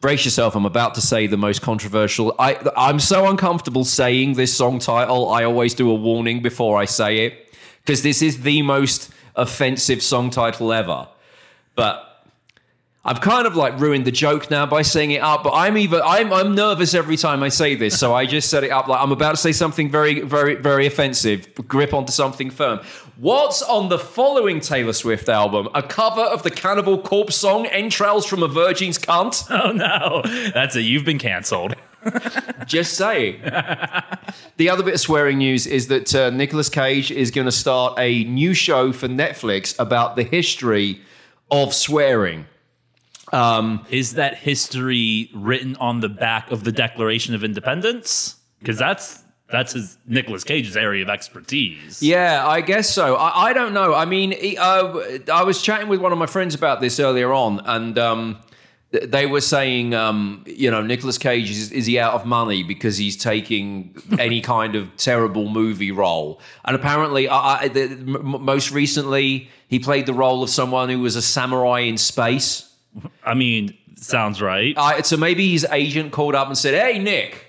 [0.00, 0.54] brace yourself.
[0.54, 2.32] I'm about to say the most controversial.
[2.38, 5.30] I I'm so uncomfortable saying this song title.
[5.30, 7.47] I always do a warning before I say it
[7.88, 11.08] because this is the most offensive song title ever.
[11.74, 12.22] But
[13.02, 16.02] I've kind of like ruined the joke now by saying it up, but I'm even
[16.04, 19.00] I'm I'm nervous every time I say this, so I just set it up like
[19.00, 21.48] I'm about to say something very very very offensive.
[21.66, 22.80] Grip onto something firm.
[23.16, 25.70] What's on the following Taylor Swift album?
[25.74, 30.20] A cover of the Cannibal Corpse song "Entrails from a Virgin's Cunt." Oh no,
[30.52, 30.82] that's it.
[30.82, 31.74] You've been canceled.
[32.66, 33.40] Just saying.
[34.56, 37.94] the other bit of swearing news is that uh, Nicolas Cage is going to start
[37.98, 41.00] a new show for Netflix about the history
[41.50, 42.46] of swearing.
[43.90, 48.36] Is that history written on the back of the Declaration of Independence?
[48.58, 52.02] Because that's that's his Nicolas Cage's area of expertise.
[52.02, 53.14] Yeah, I guess so.
[53.16, 53.94] I, I don't know.
[53.94, 57.32] I mean, he- uh, I was chatting with one of my friends about this earlier
[57.32, 58.38] on, and um,
[58.90, 62.96] they were saying, um, you know, Nicolas Cage is, is he out of money because
[62.96, 66.40] he's taking any kind of terrible movie role?
[66.64, 71.00] And apparently, I, I, the, m- most recently, he played the role of someone who
[71.00, 72.72] was a samurai in space.
[73.22, 74.74] I mean, sounds right.
[74.76, 77.44] Uh, so maybe his agent called up and said, "Hey, Nick."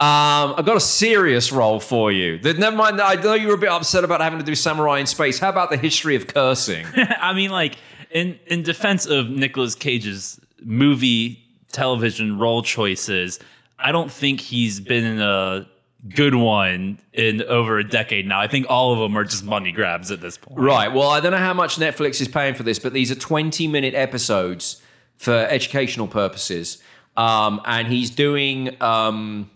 [0.00, 2.38] Um, I've got a serious role for you.
[2.38, 3.02] Never mind.
[3.02, 5.38] I know you were a bit upset about having to do samurai in space.
[5.38, 6.86] How about the history of cursing?
[6.96, 7.76] I mean, like
[8.10, 11.42] in in defense of Nicolas Cage's movie
[11.72, 13.38] television role choices,
[13.78, 15.66] I don't think he's been a
[16.14, 18.40] good one in over a decade now.
[18.40, 20.58] I think all of them are just money grabs at this point.
[20.58, 20.92] right.
[20.92, 23.94] Well, I don't know how much Netflix is paying for this, but these are twenty-minute
[23.94, 24.82] episodes
[25.16, 26.82] for educational purposes,
[27.16, 29.50] um, and he's doing um,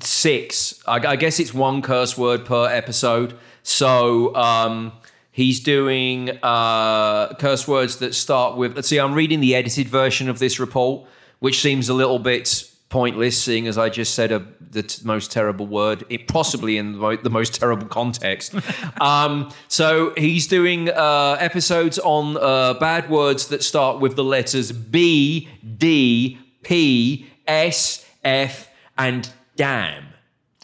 [0.00, 0.80] six.
[0.86, 3.36] I, I guess it's one curse word per episode.
[3.64, 4.92] So um,
[5.34, 8.76] he's doing uh, curse words that start with.
[8.76, 8.98] Let's see.
[8.98, 11.06] I'm reading the edited version of this report,
[11.40, 15.32] which seems a little bit pointless, seeing as I just said a, the t- most
[15.32, 18.54] terrible word, it, possibly in the, mo- the most terrible context.
[19.00, 24.70] um, so he's doing uh, episodes on uh, bad words that start with the letters
[24.70, 30.04] B, D, P, S, F, and damn.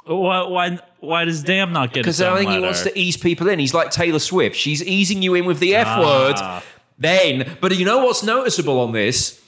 [0.05, 2.01] Why why, why does Damn not get?
[2.03, 3.59] Because I think he wants to ease people in.
[3.59, 4.57] He's like Taylor Swift.
[4.57, 6.01] She's easing you in with the F Ah.
[6.01, 6.63] word.
[6.99, 9.41] Then, but you know what's noticeable on this?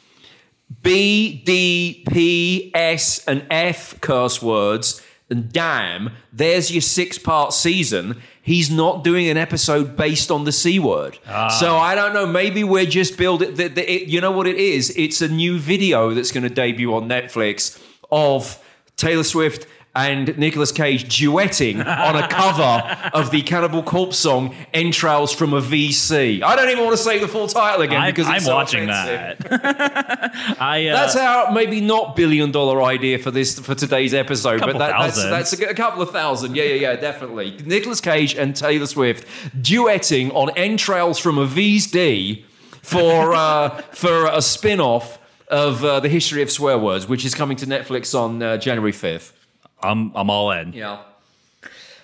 [0.82, 5.02] B, D, P, S, and F curse words.
[5.30, 8.20] and damn, there's your six part season.
[8.42, 11.18] He's not doing an episode based on the C word.
[11.60, 12.26] So I don't know.
[12.26, 13.54] Maybe we're just building.
[13.54, 14.90] The, the, it, you know what it is?
[14.96, 18.58] It's a new video that's going to debut on Netflix of
[18.96, 25.32] Taylor Swift and Nicolas Cage duetting on a cover of the Cannibal Corpse song "Entrails
[25.32, 28.26] from a VC." I don't even want to say the full title again I, because
[28.26, 29.48] I'm so watching offensive.
[29.50, 30.56] that.
[30.60, 34.78] I uh, That's our maybe not billion dollar idea for this for today's episode, but
[34.78, 36.56] that, that's that's a, a couple of thousand.
[36.56, 37.58] Yeah, yeah, yeah, definitely.
[37.64, 39.26] Nicolas Cage and Taylor Swift
[39.60, 42.44] duetting on "Entrails from a VC"
[42.80, 47.34] for uh, for a spin off of uh, the history of swear words, which is
[47.34, 49.38] coming to Netflix on uh, January fifth.
[49.82, 50.72] I'm I'm all in.
[50.72, 51.02] Yeah.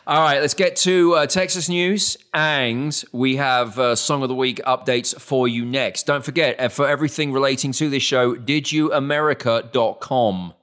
[0.06, 4.34] All right, let's get to uh, Texas news, and we have uh, Song of the
[4.34, 6.06] Week updates for you next.
[6.06, 10.54] Don't forget, uh, for everything relating to this show, didyouamerica.com.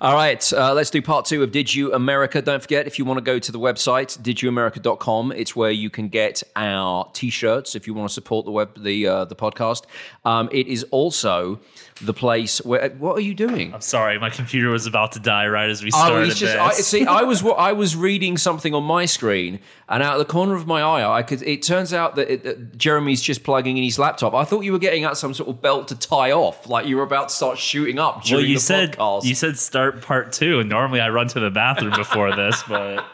[0.00, 2.40] All right, uh, let's do part two of Did You America.
[2.40, 6.08] Don't forget, if you want to go to the website, didyouamerica.com, it's where you can
[6.08, 9.86] get our t-shirts if you want to support the web, the uh, the podcast.
[10.24, 11.58] Um, it is also
[12.00, 12.90] the place where.
[12.90, 13.74] What are you doing?
[13.74, 16.56] I'm sorry, my computer was about to die right as we I started was just
[16.56, 17.04] I, see.
[17.04, 19.58] I was I was reading something on my screen,
[19.88, 21.42] and out of the corner of my eye, I could.
[21.42, 24.32] It turns out that, it, that Jeremy's just plugging in his laptop.
[24.32, 26.96] I thought you were getting out some sort of belt to tie off, like you
[26.96, 29.24] were about to start shooting up during well, you the said podcast.
[29.24, 33.04] you said start part two, and normally I run to the bathroom before this, but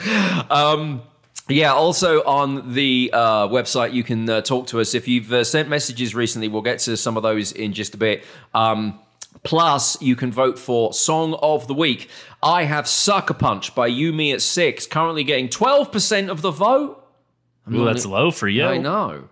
[0.50, 1.02] um,
[1.48, 4.94] Yeah, also on the uh, website, you can uh, talk to us.
[4.94, 7.96] If you've uh, sent messages recently, we'll get to some of those in just a
[7.96, 8.24] bit.
[8.54, 9.00] Um,
[9.42, 12.08] plus, you can vote for Song of the Week.
[12.42, 17.04] I have Sucker Punch by You Me at Six, currently getting 12% of the vote.
[17.72, 18.64] ooh, that's low for you.
[18.66, 19.28] I know.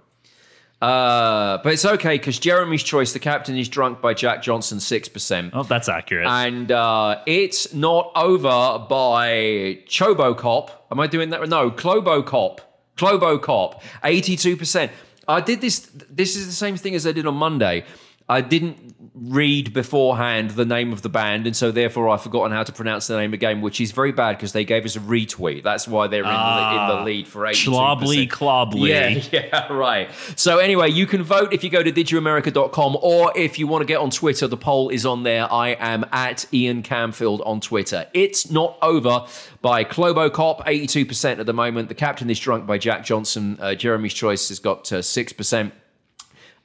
[0.81, 5.51] Uh, but it's okay because Jeremy's Choice, The Captain is Drunk by Jack Johnson, 6%.
[5.53, 6.27] Oh, that's accurate.
[6.29, 10.71] And uh, it's not over by Chobocop.
[10.93, 11.49] Am I doing that?
[11.49, 12.61] No, Clobocop.
[12.97, 14.91] Clobocop, 82%.
[15.27, 15.81] I did this.
[16.11, 17.85] This is the same thing as I did on Monday.
[18.29, 22.63] I didn't read beforehand the name of the band, and so therefore I've forgotten how
[22.63, 25.63] to pronounce the name again, which is very bad because they gave us a retweet.
[25.63, 27.55] That's why they're in, the, in the lead for 82%.
[27.55, 28.89] Schlobly clobly.
[28.89, 30.11] Yeah, yeah, right.
[30.37, 33.87] So anyway, you can vote if you go to didyouamerica.com or if you want to
[33.87, 35.53] get on Twitter, the poll is on there.
[35.53, 38.07] I am at Ian Camfield on Twitter.
[38.15, 39.27] It's not over
[39.63, 41.89] by Clobo Cop, 82% at the moment.
[41.89, 43.59] The Captain is Drunk by Jack Johnson.
[43.61, 45.73] Uh, Jeremy's Choice has got uh, 6%.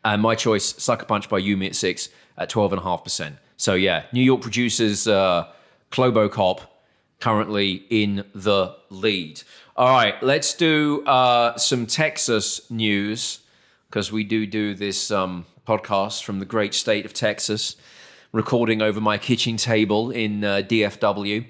[0.06, 3.38] And my choice, Sucker Punch by You Me at Six at 12.5%.
[3.58, 5.48] So yeah, New York producers uh,
[5.92, 6.62] Clobocop
[7.20, 9.42] currently in the lead.
[9.78, 13.40] All right, let's do uh, some Texas news
[13.90, 17.76] because we do do this um, podcast from the great state of Texas,
[18.32, 21.46] recording over my kitchen table in uh, DFW.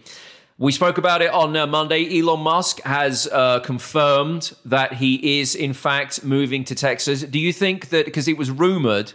[0.63, 2.21] We spoke about it on uh, Monday.
[2.21, 7.21] Elon Musk has uh, confirmed that he is, in fact, moving to Texas.
[7.23, 9.11] Do you think that, because it was rumored,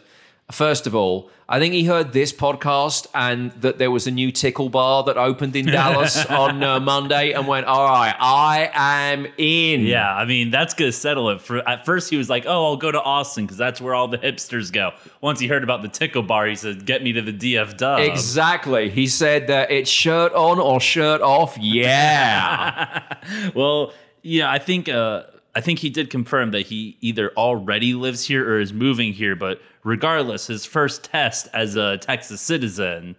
[0.50, 4.30] first of all, I think he heard this podcast and that there was a new
[4.30, 9.26] tickle bar that opened in Dallas on uh, Monday and went, all right, I am
[9.38, 9.80] in.
[9.80, 11.40] Yeah, I mean that's gonna settle it.
[11.40, 14.08] For at first he was like, "Oh, I'll go to Austin because that's where all
[14.08, 17.22] the hipsters go." Once he heard about the tickle bar, he said, "Get me to
[17.22, 18.90] the DF Dub." Exactly.
[18.90, 21.56] He said that it's shirt on or shirt off.
[21.58, 23.16] Yeah.
[23.54, 25.22] well, yeah, I think uh,
[25.58, 29.34] I think he did confirm that he either already lives here or is moving here.
[29.34, 33.16] But regardless, his first test as a Texas citizen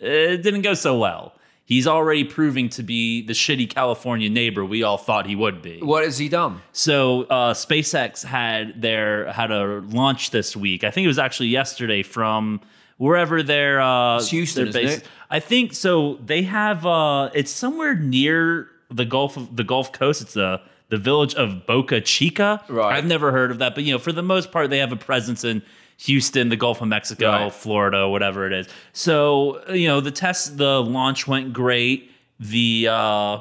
[0.00, 1.34] it didn't go so well.
[1.66, 5.80] He's already proving to be the shitty California neighbor we all thought he would be.
[5.82, 6.62] what has he done?
[6.72, 10.84] So uh, SpaceX had their had a launch this week.
[10.84, 12.62] I think it was actually yesterday from
[12.96, 15.04] wherever they're uh, It's Houston, isn't it?
[15.28, 16.18] I think so.
[16.24, 20.22] They have uh, it's somewhere near the Gulf of the Gulf Coast.
[20.22, 22.62] It's the the village of Boca Chica.
[22.68, 22.96] Right.
[22.96, 24.96] I've never heard of that, but you know, for the most part, they have a
[24.96, 25.62] presence in
[25.98, 27.52] Houston, the Gulf of Mexico, Right.
[27.52, 28.68] Florida, whatever it is.
[28.92, 32.10] So you know, the test, the launch went great.
[32.40, 33.38] The uh,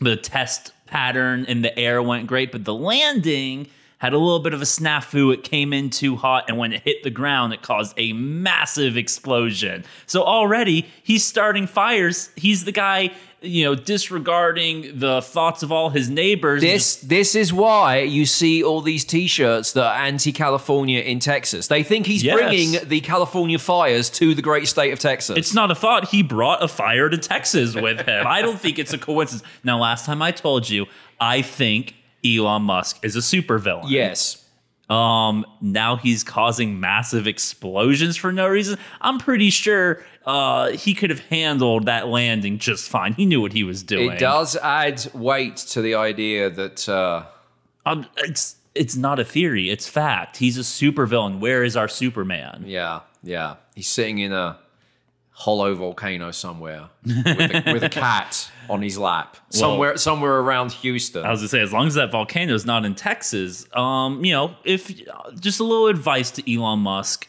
[0.00, 4.54] the test pattern in the air went great, but the landing had a little bit
[4.54, 5.34] of a snafu.
[5.34, 8.96] It came in too hot, and when it hit the ground, it caused a massive
[8.96, 9.84] explosion.
[10.06, 12.30] So already he's starting fires.
[12.36, 13.74] He's the guy, you know,
[14.22, 16.60] disregarding the thoughts of all his neighbors.
[16.60, 21.68] This this is why you see all these T-shirts that are anti-California in Texas.
[21.68, 22.36] They think he's Yes.
[22.36, 25.36] bringing the California fires to the great state of Texas.
[25.38, 26.08] It's not a thought.
[26.08, 28.26] He brought a fire to Texas with him.
[28.26, 29.48] I don't think it's a coincidence.
[29.62, 30.86] Now, last time I told you,
[31.20, 31.94] I think
[32.26, 33.84] Elon Musk is a supervillain.
[33.88, 34.44] yes,
[34.88, 38.78] Um, now he's causing massive explosions for no reason.
[39.02, 43.12] I'm pretty sure uh, he could have handled that landing just fine.
[43.12, 44.12] He knew what he was doing.
[44.12, 47.24] It does add weight to the idea that uh,
[47.84, 49.70] Um, it's it's not a theory.
[49.70, 50.36] It's fact.
[50.38, 51.40] He's a supervillain.
[51.40, 52.64] Where is our Superman?
[52.66, 54.58] yeah, yeah, he's sitting in a
[55.38, 61.24] hollow volcano somewhere with a, with a cat on his lap, somewhere somewhere around Houston.
[61.24, 64.32] I was gonna say, as long as that volcano is not in Texas, um, you
[64.32, 64.92] know, if
[65.38, 67.28] just a little advice to Elon Musk,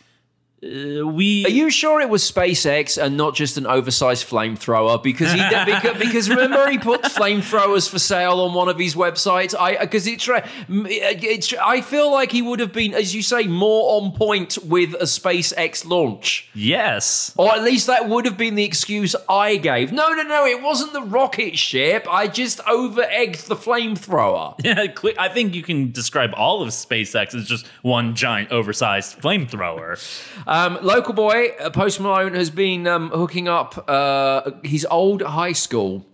[0.62, 5.02] uh, we Are you sure it was SpaceX and not just an oversized flamethrower?
[5.02, 9.56] Because he because, because remember he put flamethrowers for sale on one of his websites.
[9.58, 10.28] I because it's
[10.68, 14.96] it's I feel like he would have been, as you say, more on point with
[14.96, 19.94] a SpaceX launch, yes, or at least that would have been the excuse I gave.
[19.94, 22.06] No, no, no, it wasn't the rocket ship.
[22.10, 24.56] I just over egged the flamethrower.
[24.66, 24.88] yeah.
[25.18, 29.98] I think you can describe all of SpaceX as just one giant oversized flamethrower.
[30.50, 35.52] Um, local boy uh, Post Malone has been um, hooking up uh, his old high
[35.52, 36.08] school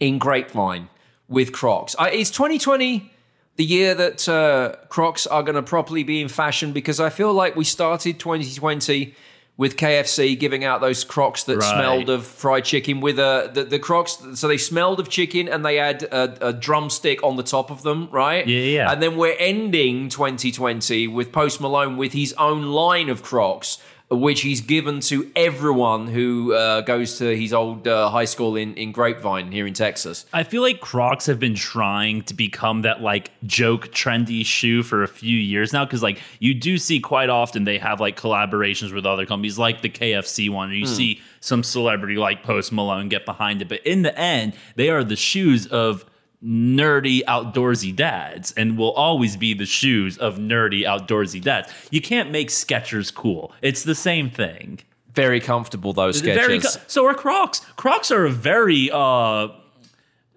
[0.00, 0.88] in Grapevine
[1.28, 1.94] with Crocs.
[1.98, 3.12] Uh, is 2020
[3.56, 6.72] the year that uh, Crocs are going to properly be in fashion?
[6.72, 9.14] Because I feel like we started 2020
[9.58, 11.74] with KFC giving out those Crocs that Right.
[11.74, 14.16] smelled of fried chicken with a the, the Crocs.
[14.34, 17.82] So they smelled of chicken and they had a, a drumstick on the top of
[17.82, 18.46] them, right?
[18.46, 18.92] Yeah, yeah.
[18.92, 23.78] And then we're ending 2020 with Post Malone with his own line of Crocs,
[24.10, 28.74] which he's given to everyone who uh, goes to his old uh, high school in,
[28.74, 30.24] in Grapevine here in Texas.
[30.32, 35.02] I feel like Crocs have been trying to become that like joke trendy shoe for
[35.02, 38.94] a few years now because like you do see quite often they have like collaborations
[38.94, 43.08] with other companies like the KFC one or you see some celebrity like Post Malone
[43.08, 46.04] get behind it but in the end they are the shoes of
[46.44, 51.72] nerdy outdoorsy dads and will always be the shoes of nerdy outdoorsy dads.
[51.90, 53.52] You can't make Skechers cool.
[53.62, 54.80] It's the same thing.
[55.14, 56.12] Very comfortable, though
[56.60, 57.60] co- so are Crocs.
[57.76, 59.48] Crocs are a very uh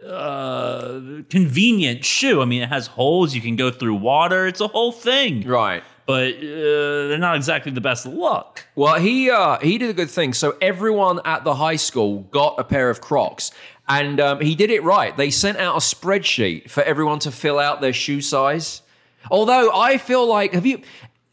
[0.05, 0.99] uh
[1.29, 2.41] convenient shoe.
[2.41, 3.35] I mean, it has holes.
[3.35, 4.47] You can go through water.
[4.47, 5.47] It's a whole thing.
[5.47, 5.83] right.
[6.07, 8.65] But uh, they're not exactly the best look.
[8.75, 10.33] Well, he uh, he did a good thing.
[10.33, 13.51] So everyone at the high school got a pair of Crocs,
[13.99, 15.15] and um, he did it right.
[15.15, 18.81] They sent out a spreadsheet for everyone to fill out their shoe size.
[19.29, 20.81] Although I feel like, have you?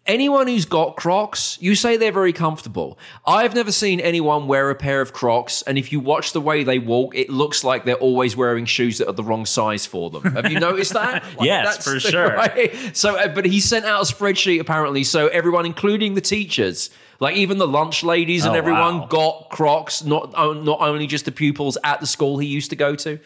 [0.06, 2.98] Anyone who's got Crocs, you say they're very comfortable.
[3.26, 6.64] I've never seen anyone wear a pair of Crocs, and if you watch the way
[6.64, 10.08] they walk, it looks like they're always wearing shoes that are the wrong size for
[10.08, 10.22] them.
[10.32, 11.22] Have you noticed that?
[11.36, 12.28] Like, Yes, that's for the- sure.
[12.34, 12.96] right?
[12.96, 16.88] So, uh, but he sent out a spreadsheet apparently, so everyone, including the teachers,
[17.20, 19.06] like even the lunch ladies and Oh, everyone, wow.
[19.06, 20.04] got Crocs.
[20.04, 23.18] Not not only just the pupils at the school he used to go to.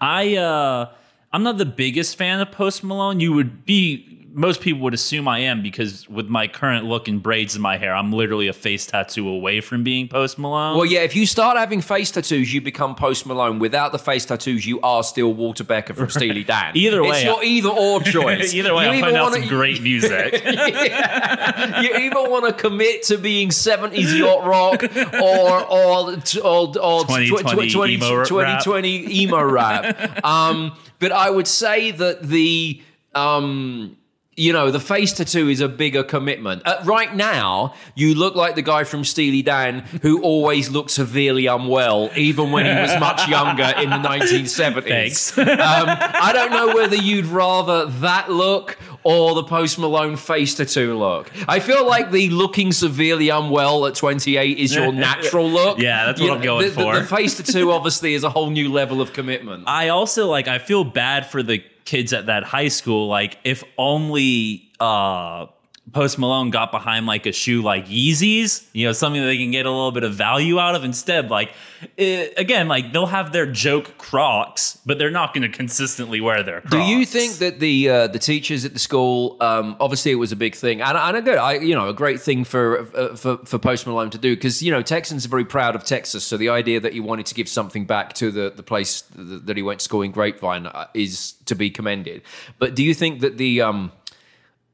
[0.00, 0.90] I uh
[1.32, 3.20] I'm not the biggest fan of Post Malone.
[3.20, 7.22] You would be most people would assume I am because with my current look and
[7.22, 10.76] braids in my hair, I'm literally a face tattoo away from being Post Malone.
[10.76, 13.58] Well, yeah, if you start having face tattoos, you become Post Malone.
[13.58, 16.76] Without the face tattoos, you are still Walter Becker from Steely Dan.
[16.76, 18.54] Either way, it's your either or choice.
[18.54, 20.32] Either way, You I'm putting out some great music.
[20.44, 24.82] you either want to commit to being 70s yacht rock
[25.14, 26.12] or or
[26.44, 28.28] or, or 2020 emo rap.
[28.28, 30.24] 2020 emo rap.
[30.24, 32.82] Um, but I would say that the
[33.14, 33.96] um,
[34.40, 36.62] you know, the face tattoo is a bigger commitment.
[36.64, 41.44] Uh, right now, you look like the guy from Steely Dan who always looked severely
[41.44, 44.84] unwell, even when he was much younger in the 1970s.
[44.84, 45.38] Thanks.
[45.38, 50.96] Um, I don't know whether you'd rather that look or the Post Malone face tattoo
[50.96, 51.30] look.
[51.46, 55.78] I feel like the looking severely unwell at 28 is your natural look.
[55.78, 56.98] Yeah, that's what I'm going the, the- for.
[56.98, 59.64] The, face tattoo obviously is a whole new level of commitment.
[59.66, 63.08] I also like I feel bad for the kids at that high school.
[63.08, 65.46] Like if only uh
[65.92, 69.50] Post Malone got behind like a shoe like Yeezys, you know, something that they can
[69.50, 71.30] get a little bit of value out of instead.
[71.30, 71.52] Like
[71.96, 76.42] it, again, like they'll have their joke Crocs, but they're not going to consistently wear
[76.42, 76.76] their Crocs.
[76.76, 80.32] Do you think that the uh, the teachers at the school, um, obviously it was
[80.32, 83.16] a big thing, and, and a good, I you know, a great thing for uh,
[83.16, 86.24] for, for Post Malone to do because you know Texans are very proud of Texas,
[86.24, 89.56] so the idea that he wanted to give something back to the the place that
[89.56, 92.22] he went to school in Grapevine uh, is to be commended.
[92.58, 93.92] But do you think that the um,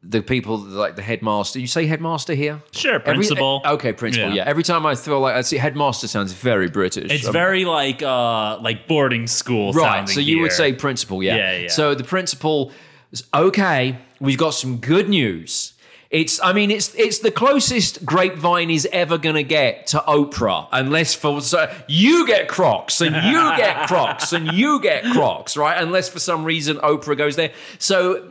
[0.03, 2.63] the people like the headmaster, you say headmaster here?
[2.73, 3.61] Sure, Every- principal.
[3.65, 4.29] okay, principal.
[4.31, 4.37] Yeah.
[4.37, 4.45] Yeah.
[4.47, 7.11] Every time I feel like I see headmaster sounds very British.
[7.11, 9.73] It's Um, very like uh like boarding school.
[9.73, 9.97] Right.
[10.09, 11.37] sounding So you would say principal, yeah.
[11.37, 11.69] Yeah, yeah.
[11.69, 12.73] So the principal,
[13.11, 15.73] is, okay, we've got some good news.
[16.09, 21.15] It's, I mean, it's it's the closest Grapevine is ever gonna get to Oprah, unless
[21.17, 25.77] for so you get Crocs and you get Crocs and you get Crocs, right?
[25.83, 27.51] Unless for some reason Oprah goes there.
[27.81, 28.23] So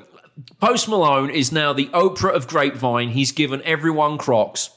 [0.59, 3.09] Post Malone is now the Oprah of Grapevine.
[3.09, 4.69] He's given everyone Crocs.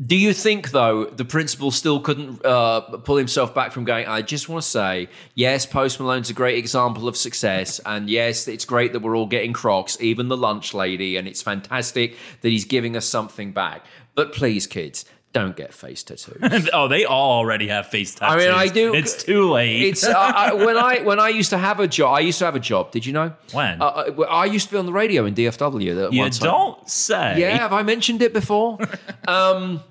[0.00, 4.06] Do you think, though, the principal still couldn't uh, pull himself back from going?
[4.06, 8.46] I just want to say, yes, Post Malone's a great example of success, and yes,
[8.46, 12.48] it's great that we're all getting Crocs, even the lunch lady, and it's fantastic that
[12.48, 13.84] he's giving us something back.
[14.14, 16.68] But please, kids, don't get face tattoos.
[16.72, 18.34] oh, they all already have face tattoos.
[18.34, 19.82] I mean, I do- It's too late.
[19.82, 22.14] It's uh, I, when I when I used to have a job.
[22.14, 22.90] I used to have a job.
[22.92, 23.34] Did you know?
[23.52, 23.80] When?
[23.80, 26.12] Uh, uh, I used to be on the radio in DFW.
[26.12, 27.40] You don't say.
[27.40, 28.78] Yeah, have I mentioned it before?
[29.28, 29.82] um,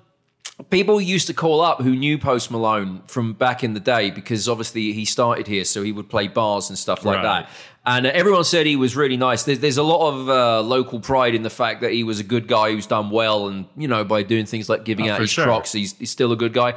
[0.70, 4.48] people used to call up who knew Post Malone from back in the day because
[4.48, 7.46] obviously he started here, so he would play bars and stuff like Right.
[7.46, 7.50] that.
[7.90, 9.44] And everyone said he was really nice.
[9.44, 12.22] There's, there's a lot of uh, local pride in the fact that he was a
[12.24, 15.20] good guy who's done well, and you know by doing things like giving Oh, out
[15.22, 15.44] his sure.
[15.44, 16.74] Crocs, he's, he's still a good guy.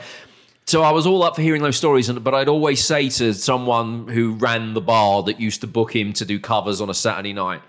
[0.68, 3.34] So I was all up for hearing those stories, and but I'd always say to
[3.34, 6.94] someone who ran the bar that used to book him to do covers on a
[6.94, 7.62] Saturday night,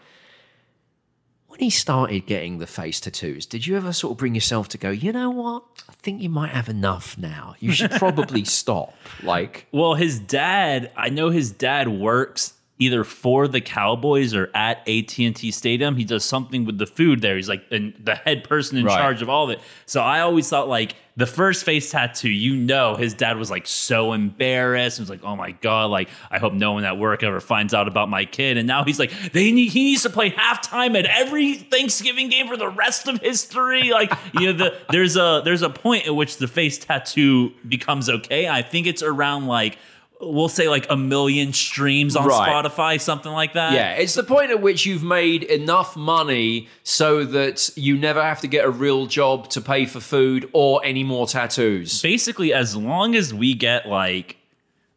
[1.48, 4.78] when he started getting the face tattoos, did you ever sort of bring yourself to
[4.78, 5.64] go, you know what?
[5.88, 7.56] I think you might have enough now.
[7.58, 8.94] You should probably stop.
[9.22, 14.78] Like, Well, his dad, I know his dad works either for the Cowboys or at
[14.88, 15.96] AT&T Stadium.
[15.96, 17.36] He does something with the food there.
[17.36, 18.98] He's like the, the head person in Right.
[18.98, 19.60] charge of all of it.
[19.86, 23.66] So I always thought like the first face tattoo, you know, his dad was like
[23.66, 24.96] so embarrassed.
[24.96, 27.74] He was like, "Oh my god, like I hope no one at work ever finds
[27.74, 30.98] out about my kid." And now he's like, "They need he needs to play halftime
[30.98, 34.10] at every Thanksgiving game for the rest of history." Like,
[34.40, 38.48] you know, the there's a there's a point at which the face tattoo becomes okay.
[38.48, 39.76] I think it's around like
[40.22, 42.48] we'll say like a million streams on Right.
[42.48, 43.72] Spotify, something like that.
[43.72, 48.40] yeah, it's the point at which you've made enough money so that you never have
[48.42, 52.00] to get a real job to pay for food or any more tattoos.
[52.02, 54.36] basically as long as we get like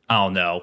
[0.09, 0.61] i don't know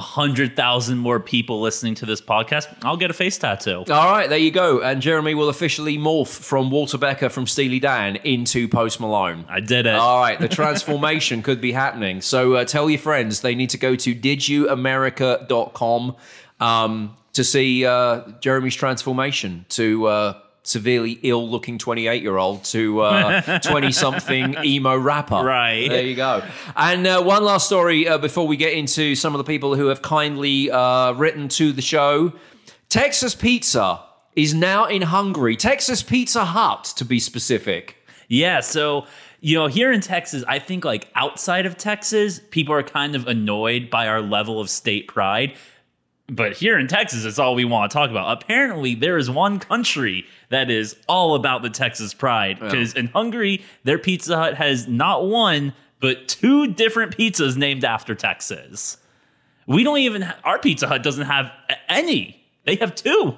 [0.00, 4.26] hundred thousand more people listening to this podcast i'll get a face tattoo All right,
[4.28, 4.80] there you go.
[4.80, 9.44] And Jeremy will officially morph from Walter Becker from Steely Dan into Post Malone.
[9.50, 12.22] i did it All right, the transformation could be happening.
[12.22, 16.16] So uh, tell your friends they need to go to didyouamerica.com
[16.60, 23.00] um, to see uh, Jeremy's transformation to uh, severely ill looking 28 year old to
[23.64, 25.42] 20 something emo rapper.
[25.42, 25.88] Right.
[25.88, 26.42] There you go.
[26.76, 29.86] And uh, one last story uh, before we get into some of the people who
[29.86, 32.32] have kindly uh, written to the show
[32.88, 34.00] Texas Pizza
[34.36, 35.56] is now in Hungary.
[35.56, 37.96] Texas Pizza Hut, to be specific.
[38.28, 39.06] yeah so
[39.40, 43.26] you know here in texas i think like outside of texas people are kind of
[43.26, 45.52] annoyed by our level of state pride
[46.32, 48.42] but here in Texas, it's all we want to talk about.
[48.42, 52.58] Apparently, there is one country that is all about the Texas pride.
[52.58, 58.14] Because in Hungary, their Pizza Hut has not one, but two different pizzas named after
[58.14, 58.96] Texas.
[59.66, 61.52] We don't even, ha- our Pizza Hut doesn't have
[61.88, 62.42] any.
[62.64, 63.36] They have two.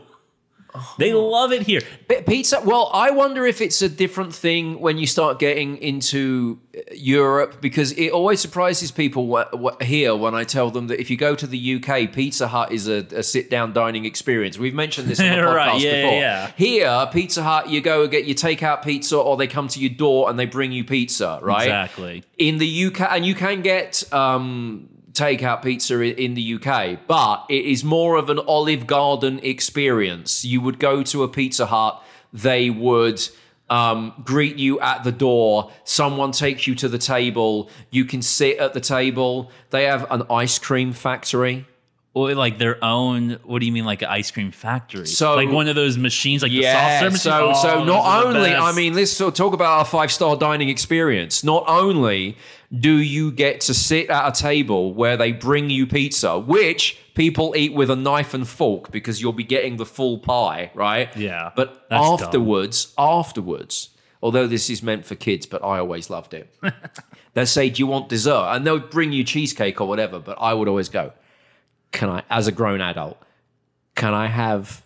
[0.99, 1.27] They oh.
[1.27, 1.81] love it here.
[2.27, 2.61] Pizza.
[2.61, 6.61] Well, I wonder if it's a different thing when you start getting into
[6.97, 11.11] Europe because it always surprises people wh- wh- here when I tell them that if
[11.11, 14.59] you go to the UK, Pizza Hut is a, a sit-down dining experience.
[14.59, 16.19] We've mentioned this on the podcast Right, yeah, before.
[16.21, 16.51] yeah.
[16.57, 19.91] Here, Pizza Hut, you go and get your takeout pizza, or they come to your
[19.91, 21.39] door and they bring you pizza.
[21.43, 21.63] Right?
[21.65, 22.25] Exactly.
[22.39, 27.65] in the UK, and you can get um, takeout pizza in the UK, but it
[27.65, 30.45] is more of an Olive Garden experience.
[30.45, 33.27] You would go to a Pizza Hut, they would
[33.75, 38.59] um, greet you at the door, someone takes you to the table, you can sit
[38.59, 39.51] at the table.
[39.71, 41.67] They have an ice cream factory.
[42.17, 45.07] Or like their own, what do you mean, like an ice cream factory?
[45.07, 47.63] So- like one of those machines, like the soft Yeah, serve so machine?
[47.63, 50.37] so Oh, not those are the only I mean let's talk about our five star
[50.37, 51.43] dining experience.
[51.43, 52.37] Not only
[52.81, 57.55] do you get to sit at a table where they bring you pizza, which people
[57.57, 61.15] eat with a knife and fork because you'll be getting the full pie, right?
[61.17, 62.15] Yeah, But that's dumb.
[62.21, 63.91] afterwards, afterwards,
[64.23, 66.55] although this is meant for kids, but I always loved it.
[67.35, 70.21] They'll say, "Do you want dessert?" And they'll bring you cheesecake or whatever.
[70.21, 71.13] But I would always go,
[71.91, 73.21] "Can I?" As a grown adult,
[73.97, 74.84] can I have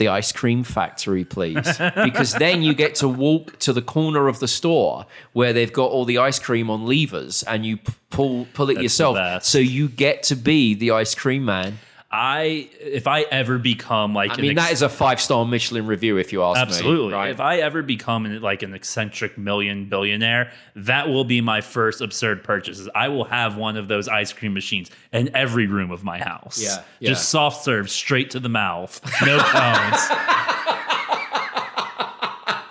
[0.00, 1.78] the ice cream factory, please?
[2.04, 5.90] because then you get to walk to the corner of the store where they've got
[5.92, 7.78] all the ice cream on levers, and you
[8.10, 9.44] pull pull it the yourself.
[9.44, 11.78] So you get to be the ice cream man.
[12.12, 15.86] I if I ever become like I mean, ex- that is a five star Michelin
[15.86, 16.62] review, if you ask me.
[16.62, 17.30] absolutely right?
[17.30, 22.00] if I ever become an, like an eccentric million billionaire, that will be my first
[22.00, 22.88] absurd purchases.
[22.96, 26.60] I will have one of those ice cream machines in every room of my house.
[26.60, 27.10] Yeah, yeah.
[27.10, 30.00] just soft serve straight to the mouth, no cones.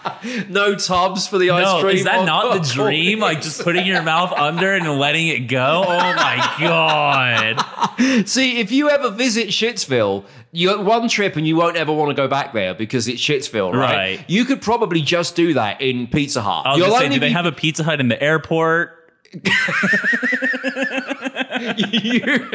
[0.49, 1.97] no tubs for the ice no, cream.
[1.97, 3.19] is that not the dream?
[3.19, 5.83] Like just putting your mouth under and letting it go.
[5.85, 8.25] Oh my god.
[8.27, 12.09] See, if you ever visit Shitsville, you got one trip and you won't ever want
[12.09, 14.17] to go back there because it's Shitsville, right?
[14.17, 14.25] Right.
[14.27, 16.65] You could probably just do that in Pizza Hut.
[16.65, 18.95] I was You'll gonna say, do they have a Pizza Hut in the airport?
[21.87, 22.51] you,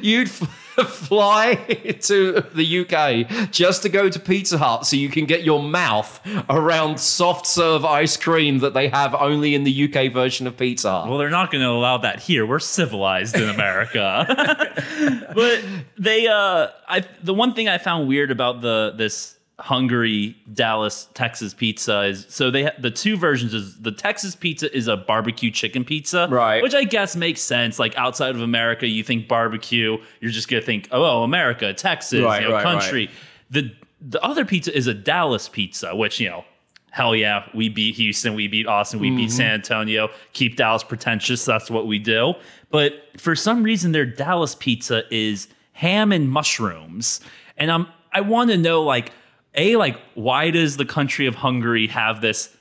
[0.00, 0.30] you'd
[0.84, 1.54] fly
[2.02, 6.20] to the UK just to go to Pizza Hut so you can get your mouth
[6.48, 10.90] around soft serve ice cream that they have only in the UK version of Pizza
[10.90, 11.08] Hut.
[11.08, 12.46] Well, they're not going to allow that here.
[12.46, 14.26] We're civilized in America.
[15.34, 15.64] but
[15.98, 21.52] they, uh, I, the one thing I found weird about the this Hungary Dallas Texas
[21.52, 25.50] pizza is so they ha- the two versions is the Texas pizza is a barbecue
[25.50, 26.62] chicken pizza, Right.
[26.62, 27.78] Which I guess makes sense.
[27.78, 32.22] Like outside of America, you think barbecue, you're just gonna think, oh, oh America, Texas,
[32.22, 33.10] Right, you know, right, country.
[33.50, 36.44] The the other pizza is a Dallas pizza, which you know.
[36.90, 39.36] Hell yeah, we beat Houston, we beat Austin, we beat mm-hmm.
[39.36, 40.08] San Antonio.
[40.32, 42.34] Keep Dallas pretentious, that's what we do.
[42.70, 47.20] But for some reason, their Dallas pizza is ham and mushrooms,
[47.56, 49.12] and I'm I want to know like
[49.54, 52.54] a like why does the country of Hungary have this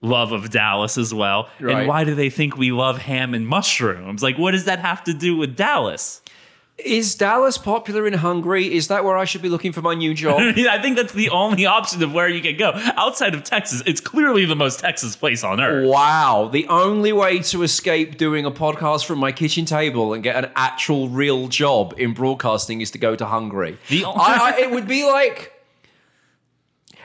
[0.00, 1.78] love of Dallas as well, Right.
[1.78, 4.22] and why do they think we love ham and mushrooms?
[4.22, 6.20] Like, what does that have to do with Dallas?
[6.76, 8.74] Is Dallas popular in Hungary?
[8.74, 10.40] Is that where I should be looking for my new job?
[10.56, 13.80] I think that's the only option of where you can go outside of Texas.
[13.86, 15.88] It's clearly the most Texas place on earth.
[15.88, 20.34] Wow, the only way to escape doing a podcast from my kitchen table and get
[20.44, 23.78] an actual real job in broadcasting is to go to Hungary.
[23.88, 24.10] The- I,
[24.56, 25.52] I, it would be like.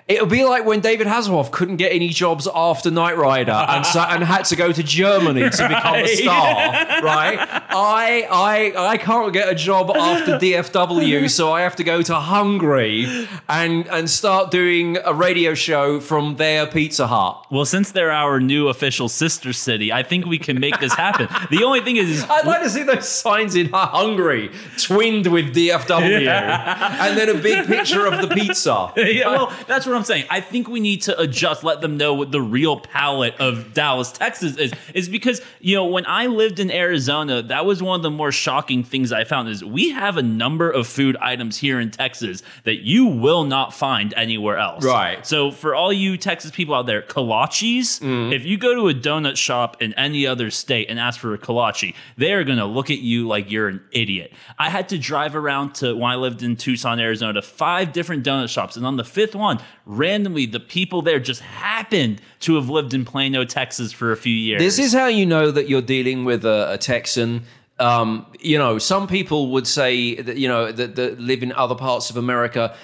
[0.10, 3.86] It would be like when David Hasselhoff couldn't get any jobs after Knight Rider and,
[3.86, 6.56] so, and had to go to Germany to become a star,
[7.04, 7.38] right?
[7.70, 12.16] I, I, I can't get a job after DFW, so I have to go to
[12.16, 17.46] Hungary and, and start doing a radio show from their Pizza Hut.
[17.52, 21.28] Well, since they're our new official sister city, I think we can make this happen.
[21.52, 24.50] the only thing is, I'd like to see those signs in Hungary,
[24.80, 28.92] twinned with DFW, and then a big picture of the pizza.
[28.98, 30.26] yeah, well, that's what I'm saying.
[30.30, 34.12] I think we need to adjust, let them know what the real palate of Dallas,
[34.12, 34.72] Texas is.
[34.94, 38.32] Is because, you know, when I lived in Arizona, that was one of the more
[38.32, 42.44] shocking things I found is we have a number of food items here in Texas
[42.64, 44.84] that you will not find anywhere else.
[44.84, 45.26] Right.
[45.26, 48.34] So for all you Texas people out there, kolaches, mm-hmm.
[48.34, 51.38] if you go to a donut shop in any other state and ask for a
[51.38, 54.34] kolache, they are going to look at you like you're an idiot.
[54.58, 58.26] I had to drive around to when I lived in Tucson, Arizona, to five different
[58.26, 59.60] donut shops, and on the fifth one,
[59.90, 64.34] randomly the people there just happened to have lived in Plano, Texas for a few
[64.34, 64.62] years.
[64.62, 67.44] This is how you know that you're dealing with a, a Texan.
[67.80, 71.76] Um, you know, some people would say that you know that, that live in other
[71.76, 72.76] parts of America.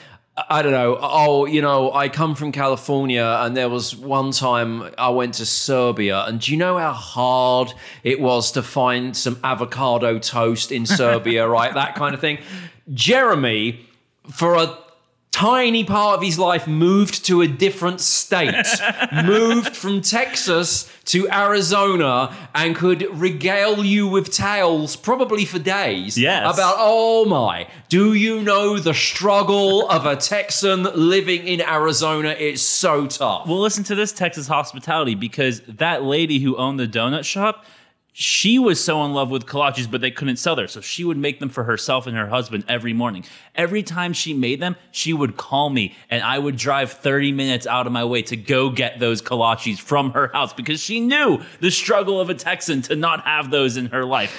[0.49, 0.97] I don't know.
[0.99, 5.45] Oh, you know, I come from California, and there was one time I went to
[5.45, 10.86] Serbia, and do you know how hard it was to find some avocado toast in
[11.01, 11.74] Serbia, right?
[11.74, 12.39] That kind of thing.
[12.93, 13.86] Jeremy,
[14.30, 14.78] for a
[15.36, 18.55] tiny part of his life moved to a different state,
[19.25, 26.53] moved from Texas to Arizona, and could regale you with tales, probably for days, Yes.
[26.55, 32.29] about, oh my, do you know the struggle of a Texan living in Arizona?
[32.29, 33.45] It's so tough.
[33.45, 37.65] Well, listen to this Texas hospitality because that lady who owned the donut shop,
[38.18, 40.70] she was so in love with kolaches, but they couldn't sell there.
[40.70, 43.26] So she would make them for herself and her husband every morning.
[43.55, 47.68] Every time she made them, she would call me and I would drive 30 minutes
[47.68, 51.41] out of my way to go get those kolaches from her house because she knew
[51.59, 54.34] the struggle of a Texan to not have those in her life.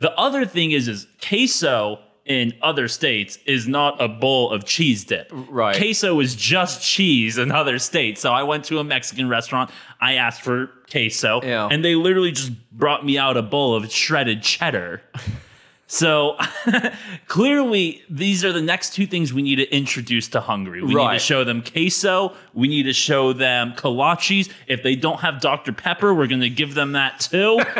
[0.00, 2.00] The other thing is, is queso
[2.30, 5.28] in other states is not a bowl of cheese dip.
[5.32, 5.76] Right.
[5.76, 8.20] Queso is just cheese in other states.
[8.20, 9.68] So I went to a Mexican restaurant.
[10.00, 11.66] I asked for queso, Yeah.
[11.70, 15.02] and they literally just brought me out a bowl of shredded cheddar.
[15.90, 16.36] So
[17.26, 20.82] clearly, these are the next two things we need to introduce to Hungary.
[20.82, 22.32] We need to show them queso.
[22.54, 24.48] We need to show them kolaches.
[24.68, 25.72] If they don't have Dr.
[25.72, 27.58] Pepper, we're going to give them that too.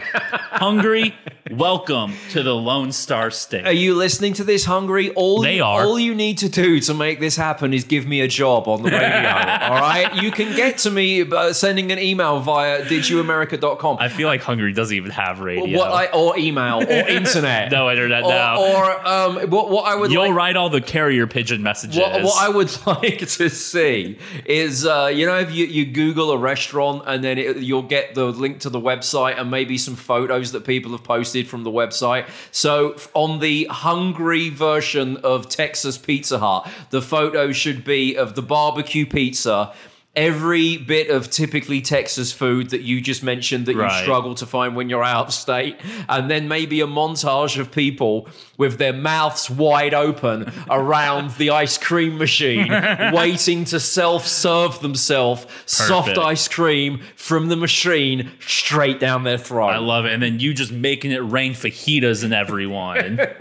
[0.50, 1.14] Hungary,
[1.52, 3.64] welcome to the Lone Star State.
[3.64, 5.10] Are you listening to this, Hungary?
[5.10, 5.84] All They you, are.
[5.84, 8.82] All you need to do to make this happen is give me a job on
[8.82, 9.06] the radio.
[9.08, 13.98] all right, you can get to me uh, sending an email via didyouamerica.com.
[14.00, 15.78] I feel like Hungary doesn't even have radio.
[15.78, 17.70] What I, or email or internet.
[17.70, 18.62] no internet or, now.
[18.62, 21.98] or um, what, what I would You'll like, write all the carrier pigeon messages.
[21.98, 26.30] what, what I would like to see is, uh, you know, if you, you Google
[26.30, 29.96] a restaurant and then it, you'll get the link to the website and maybe some
[29.96, 32.28] photos that people have posted from the website.
[32.50, 38.42] So on the Hungary version of Texas Pizza Hut, the photo should be of the
[38.42, 39.72] barbecue pizza.
[40.16, 43.96] Every bit of typically Texas food that you just mentioned that Right.
[43.98, 45.76] you struggle to find when you're out of state,
[46.08, 51.78] and then maybe a montage of people with their mouths wide open around the ice
[51.78, 52.68] cream machine,
[53.12, 59.68] waiting to self-serve themselves soft ice cream from the machine straight down their throat.
[59.70, 60.12] I love it.
[60.12, 63.20] And then you just making it rain fajitas in everyone.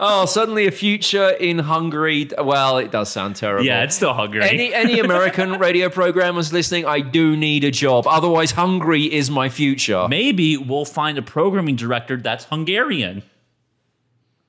[0.00, 2.28] oh, suddenly a future in Hungary.
[2.38, 3.64] Well, it does sound terrible.
[3.64, 4.42] yeah, it's still hungry.
[4.42, 8.06] Any any American radio programmers listening, I do need a job.
[8.06, 10.06] Otherwise, Hungary is my future.
[10.08, 13.22] Maybe we'll find a programming director that's Hungarian.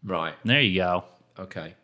[0.04, 0.36] Right.
[0.43, 1.04] There you go.
[1.39, 1.76] Okay.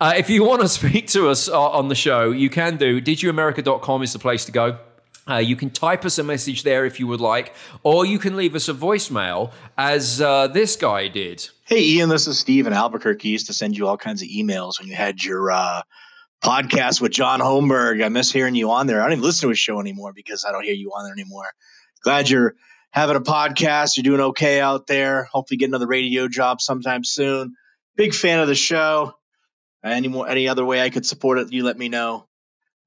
[0.00, 3.00] Uh, if you want to speak to us uh, on the show, you can do.
[3.00, 4.78] DidYouAmerica.com is the place to go.
[5.28, 7.54] Uh, you can type us a message there if you would like,
[7.84, 11.48] or you can leave us a voicemail, as uh, this guy did.
[11.64, 13.28] Hey, Ian, this is Steve in Albuquerque.
[13.28, 15.82] Used to send you all kinds of emails when you had your uh,
[16.42, 18.04] podcast with John Holmberg.
[18.04, 19.00] I miss hearing you on there.
[19.00, 21.12] I don't even listen to his show anymore because I don't hear you on there
[21.12, 21.46] anymore.
[22.02, 22.54] Glad you're
[22.90, 23.96] having a podcast.
[23.96, 25.24] You're doing okay out there.
[25.24, 27.54] Hopefully, get another radio job sometime soon.
[27.96, 29.14] Big fan of the show.
[29.84, 32.26] Any more, any other way I could support it, you let me know.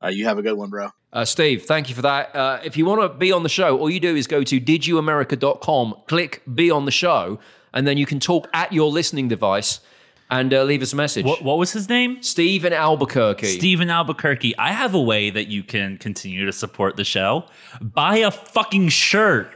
[0.03, 0.89] Uh, you have a good one, bro.
[1.12, 2.36] Uh, Steve, thank you for that.
[2.36, 4.60] Uh, if you want to be on the show, all you do is go to
[4.60, 7.39] didyouamerica.com, click be on the show,
[7.74, 9.80] and then you can talk at your listening device
[10.30, 11.26] and uh, leave us a message.
[11.26, 12.22] What, what was his name?
[12.22, 13.46] Steve in Albuquerque.
[13.48, 14.58] Stephen Albuquerque.
[14.58, 17.46] I have a way that you can continue to support the show.
[17.82, 19.52] Buy a fucking shirt.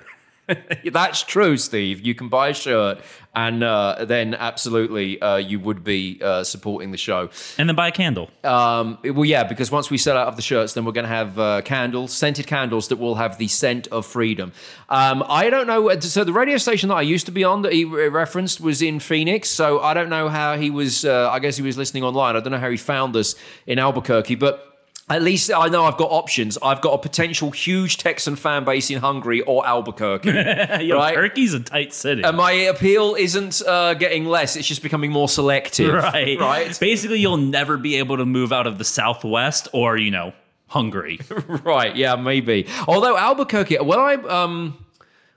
[0.91, 2.05] That's true, Steve.
[2.05, 2.99] You can buy a shirt,
[3.35, 7.29] and uh, then absolutely uh, you would be uh, supporting the show.
[7.57, 8.29] And then buy a candle.
[8.43, 11.09] Um, well, yeah, because once we sell out of the shirts, then we're going to
[11.09, 14.51] have uh, candles, scented candles that will have the scent of freedom.
[14.89, 15.99] Um, I don't know.
[15.99, 18.99] So the radio station that I used to be on that he referenced was in
[18.99, 19.49] Phoenix.
[19.49, 21.05] So I don't know how he was.
[21.05, 22.35] Uh, I guess he was listening online.
[22.35, 23.35] I don't know how he found us
[23.67, 24.65] in Albuquerque, but.
[25.09, 26.57] At least I know I've got options.
[26.61, 30.29] I've got a potential huge Texan fan base in Hungary or Albuquerque.
[30.85, 31.15] Yo, Right.
[31.15, 32.21] Turkey's a tight city.
[32.23, 35.93] and my appeal isn't uh, getting less; it's just becoming more selective.
[35.93, 36.39] right.
[36.39, 36.77] Right.
[36.79, 40.33] Basically, you'll never be able to move out of the Southwest or, you know,
[40.67, 41.19] Hungary.
[41.63, 44.77] right yeah maybe although albuquerque when i um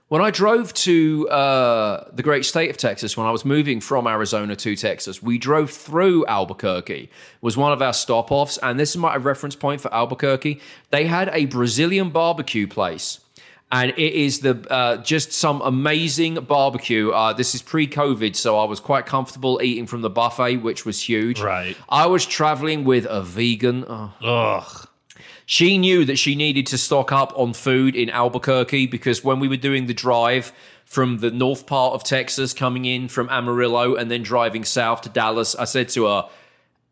[0.07, 4.07] when i drove to uh the great state of texas when i was moving from
[4.07, 7.09] arizona to texas we drove through albuquerque
[7.41, 10.59] was one of our stop offs and this is my reference point for albuquerque
[10.91, 13.19] they had a brazilian barbecue place
[13.73, 17.09] and it is the uh, just some amazing barbecue.
[17.09, 21.01] Uh, this is pre-COVID, so I was quite comfortable eating from the buffet, which was
[21.01, 21.41] huge.
[21.41, 21.75] Right.
[21.89, 23.83] I was traveling with a vegan.
[23.87, 24.87] Oh, Ugh.
[25.53, 29.47] She knew that she needed to stock up on food in Albuquerque because when we
[29.47, 30.51] were doing the drive
[30.83, 35.09] from the north part of Texas, coming in from Amarillo and then driving south to
[35.09, 36.29] Dallas, I said to her,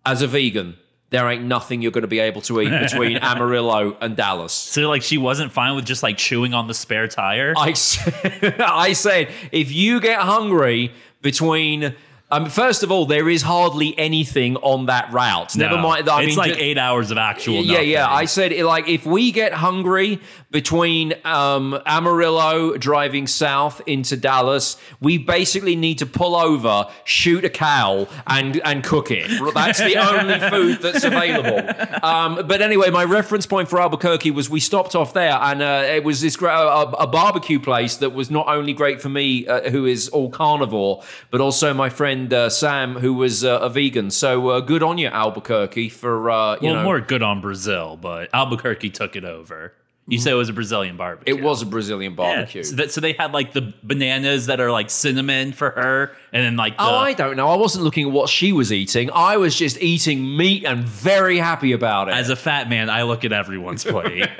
[0.06, 0.78] as a vegan,
[1.10, 4.54] there ain't nothing you're going to be able to eat between Amarillo and Dallas.
[4.54, 7.56] So, like, she wasn't fine with just like chewing on the spare tire.
[7.58, 10.92] I said, I said, if you get hungry
[11.24, 11.96] between,
[12.32, 15.56] um, first of all, there is hardly anything on that route.
[15.56, 15.82] Never No.
[15.82, 16.10] mind.
[16.10, 17.56] I it's mean, like ju- eight hours of actual.
[17.64, 18.10] yeah, yeah.
[18.10, 20.20] I said like if we get hungry
[20.52, 27.50] between um, Amarillo driving south into Dallas, we basically need to pull over, shoot a
[27.50, 29.30] cow, and and cook it.
[29.54, 31.60] That's the only food that's available.
[32.04, 35.84] Um, but anyway, my reference point for Albuquerque was we stopped off there, and uh,
[35.88, 39.70] it was this a, a barbecue place that was not only great for me, uh,
[39.70, 44.12] who is all carnivore, but also my friend uh, Sam, who was uh, a vegan.
[44.12, 46.84] So uh, good on you, Albuquerque, for uh, you well, know.
[46.84, 49.74] more good on Brazil, but Albuquerque took it over.
[50.12, 51.36] You said it was a Brazilian barbecue.
[51.36, 52.16] It was a Brazilian Yeah.
[52.36, 52.64] barbecue.
[52.64, 56.44] So, that, so they had like the bananas that are like cinnamon for her, and
[56.46, 57.48] then like the, Oh, I don't know.
[57.48, 59.10] I wasn't looking at what she was eating.
[59.14, 62.14] I was just eating meat and very happy about it.
[62.14, 64.30] as a fat man, I look at everyone's plate.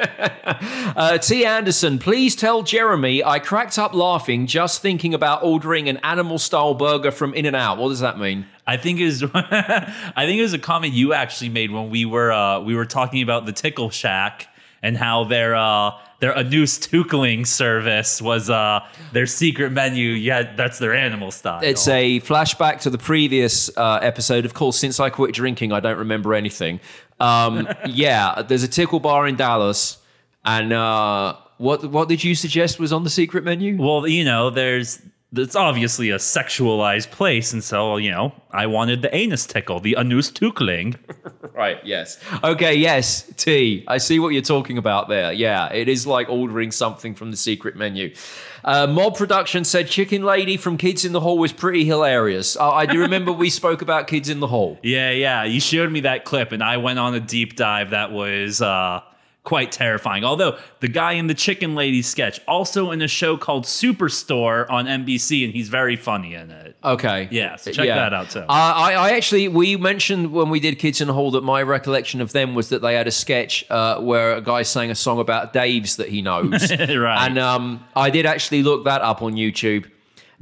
[0.94, 1.46] Uh, T.
[1.46, 6.74] Anderson, please tell Jeremy I cracked up laughing just thinking about ordering an animal style
[6.74, 7.78] burger from In and Out.
[7.78, 8.46] What does that mean?
[8.68, 12.32] I think is I think it was a comment you actually made when we were
[12.32, 14.48] uh, we were talking about the Tickle Shack
[14.84, 20.10] and how their uh, their Anus Tukling service was uh, their secret menu.
[20.10, 21.62] Yeah, that's their animal style.
[21.64, 24.46] It's a flashback to the previous uh, episode.
[24.46, 26.80] Of course, since I quit drinking, I don't remember anything.
[27.20, 29.98] Um, yeah, there's a tickle bar in Dallas,
[30.46, 33.78] and uh, what what did you suggest was on the secret menu?
[33.78, 35.02] well, you know, there's
[35.34, 39.96] it's obviously a sexualized place, and so you know, I wanted the anus tickle, the
[39.98, 40.98] Anus Tukling.
[41.54, 42.18] Right, yes.
[42.44, 43.84] Okay, yes, T.
[43.88, 45.34] I see what you're talking about there.
[45.34, 48.16] Yeah, it is like ordering something from the secret menu.
[48.64, 52.56] Uh, Mob Production said Chicken Lady from Kids in the Hall was pretty hilarious.
[52.56, 54.80] Uh, I do remember we spoke about Kids in the Hall.
[54.82, 55.44] Yeah, yeah.
[55.44, 59.02] You showed me that clip, and I went on a deep dive that was uh,
[59.44, 60.24] quite terrifying.
[60.24, 64.86] Although the guy in the Chicken Lady sketch, also in a show called Superstore on
[64.86, 66.76] NBC, and he's very funny in it.
[66.84, 67.28] Okay.
[67.32, 68.40] Yeah, so check that out, too.
[68.40, 71.62] Uh, I, I actually, we mentioned when we did Kids in the Hall that my
[71.64, 74.96] recollection of them was that they had a sketch uh, where a guy sang a
[74.96, 76.72] song about Dave's that he knows.
[76.92, 77.26] Right.
[77.26, 79.90] And um, I did actually look that up on YouTube.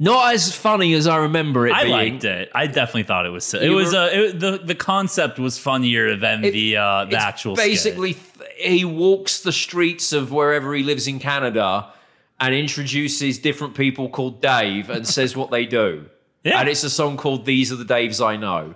[0.02, 1.92] Not as funny as I remember it I being.
[1.92, 2.50] liked it.
[2.54, 3.44] I definitely thought it was.
[3.44, 7.16] si- It was uh, it, the the concept was funnier than It- the uh, the
[7.16, 7.54] actual.
[7.54, 7.66] skit.
[7.70, 8.16] basically
[8.56, 11.92] he walks the streets of wherever he lives in Canada
[12.40, 16.06] and introduces different people called Dave and says what they do.
[16.44, 16.58] Yeah.
[16.60, 18.74] And it's a song called "These Are the Daves I Know."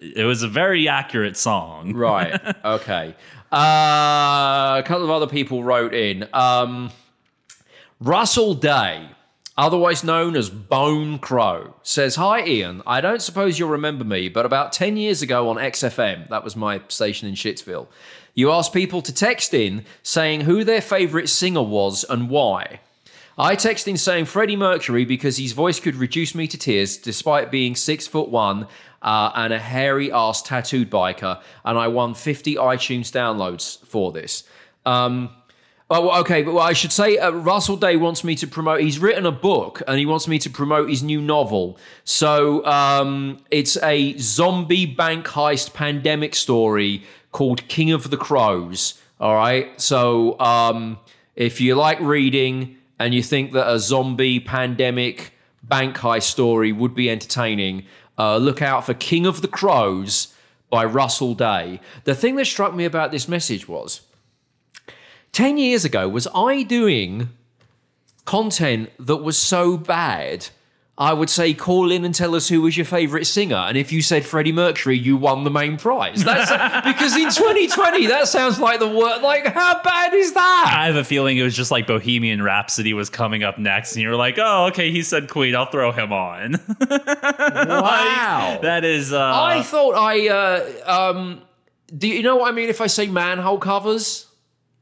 [0.00, 1.92] it was a very accurate song.
[1.96, 2.40] Right.
[2.64, 3.14] okay.
[3.52, 6.26] Uh, a couple of other people wrote in.
[6.32, 6.90] Um,
[8.00, 9.06] Russell Day,
[9.56, 12.82] otherwise known as Bone Crow, says, Hi, Ian.
[12.86, 16.56] I don't suppose you'll remember me, but about 10 years ago on XFM, that was
[16.56, 17.88] my station in Shittsville,
[18.34, 22.80] you asked people to text in saying who their favorite singer was and why.
[23.38, 27.50] I texted in saying Freddie Mercury because his voice could reduce me to tears despite
[27.50, 28.66] being six foot one
[29.00, 34.44] uh, and a hairy ass tattooed biker, and I won 50 iTunes downloads for this.
[34.84, 35.30] Um,
[35.94, 38.80] Oh, well, okay, but well, I should say uh, Russell Day wants me to promote.
[38.80, 41.76] He's written a book and he wants me to promote his new novel.
[42.04, 49.02] So um, it's a zombie bank heist pandemic story called King of the Crows.
[49.20, 49.78] All right.
[49.78, 50.98] So um,
[51.36, 56.94] if you like reading and you think that a zombie pandemic bank heist story would
[56.94, 57.84] be entertaining,
[58.16, 60.34] uh, look out for King of the Crows
[60.70, 61.82] by Russell Day.
[62.04, 64.00] The thing that struck me about this message was.
[65.32, 67.30] 10 years ago, was I doing
[68.24, 70.48] content that was so bad?
[70.98, 73.56] I would say, call in and tell us who was your favorite singer.
[73.56, 76.22] And if you said Freddie Mercury, you won the main prize.
[76.22, 76.50] That's
[76.86, 79.22] because in 2020, that sounds like the word.
[79.22, 80.74] Like, how bad is that?
[80.78, 84.02] I have a feeling it was just like Bohemian Rhapsody was coming up next, and
[84.02, 85.56] you were like, "Oh, okay, he said Queen.
[85.56, 86.60] I'll throw him on."
[86.90, 88.58] Wow.
[88.62, 89.12] that is.
[89.14, 90.28] Uh, I thought I.
[90.28, 91.42] Uh, um,
[91.96, 94.26] do you know what I mean if I say manhole covers?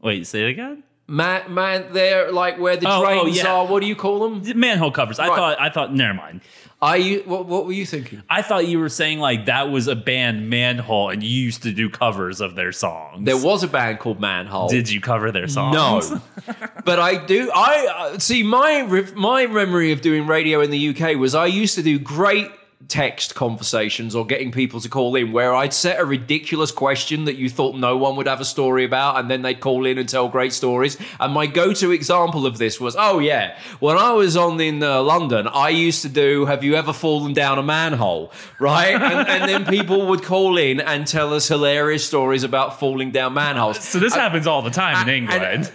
[0.02, 0.82] Wait, say it again.
[1.06, 3.52] Man, man, they're like where the Oh, oh, drains yeah.
[3.52, 3.66] are.
[3.66, 4.58] What do you call them?
[4.60, 5.18] Manhole covers.
[5.18, 5.36] I Right.
[5.36, 5.60] thought.
[5.60, 5.92] I thought.
[5.92, 6.40] Never mind.
[6.82, 7.22] Are you?
[7.26, 8.22] What, what were you thinking?
[8.30, 11.72] I thought you were saying like that was a band Manhole, and you used to
[11.72, 13.26] do covers of their songs.
[13.26, 14.68] There was a band called Manhole.
[14.68, 15.74] Did you cover their songs?
[16.10, 16.22] No,
[16.84, 17.50] but I do.
[17.54, 21.46] I uh, see my re- my memory of doing radio in the UK was I
[21.46, 22.48] used to do great
[22.88, 27.36] text conversations or getting people to call in where I'd set a ridiculous question that
[27.36, 30.08] you thought no one would have a story about and then they'd call in and
[30.08, 30.96] tell great stories.
[31.20, 35.02] And my go-to example of this was oh yeah when I was on in uh,
[35.02, 38.32] London I used to do have you ever fallen down a manhole?
[38.58, 38.94] Right?
[38.94, 43.34] And, and then people would call in and tell us hilarious stories about falling down
[43.34, 43.78] manholes.
[43.84, 45.72] So this happens all the time in and- England.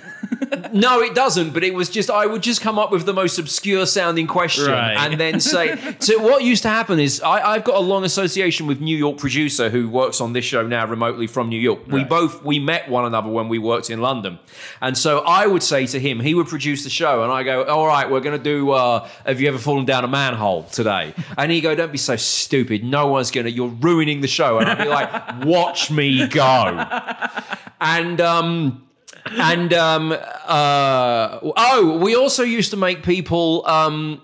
[0.75, 1.51] No, it doesn't.
[1.53, 4.65] But it was just I would just come up with the most obscure sounding question
[4.71, 4.95] Right.
[4.97, 5.95] and then say.
[5.99, 9.17] so what used to happen is I, I've got a long association with New York
[9.17, 11.87] producer who works on this show now remotely from New York.
[11.87, 14.37] We both we met one another when we worked in London,
[14.81, 17.63] and so I would say to him, he would produce the show, and I go,
[17.63, 18.71] "All right, we're going to do.
[18.71, 22.15] Uh, have you ever fallen down a manhole today?" And he go, "Don't be so
[22.15, 22.83] stupid.
[22.83, 23.51] No one's going to.
[23.51, 26.85] You're ruining the show." And I'd be like, "Watch me go."
[27.81, 28.84] And um
[29.31, 34.21] and um, uh, oh, we also used to make people um,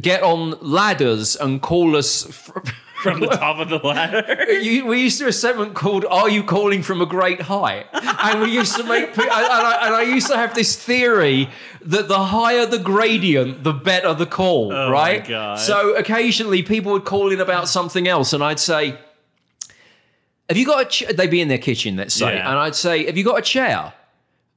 [0.00, 2.24] get on ladders and call us.
[2.24, 2.58] Fr-
[3.00, 4.52] From the top of the ladder.
[4.60, 7.86] you, we used to do a segment called "Are You Calling from a Great Height?"
[7.94, 9.16] and we used to make.
[9.16, 11.48] And I, and I used to have this theory
[11.80, 14.70] that the higher the gradient, the better the call.
[14.74, 15.26] Oh right?
[15.58, 18.98] So occasionally people would call in about something else, and I'd say.
[20.50, 20.88] Have you got a?
[20.90, 21.06] Ch-?
[21.08, 22.50] They'd be in their kitchen, let's say, Yeah.
[22.50, 23.94] and I'd say, "Have you got a chair?"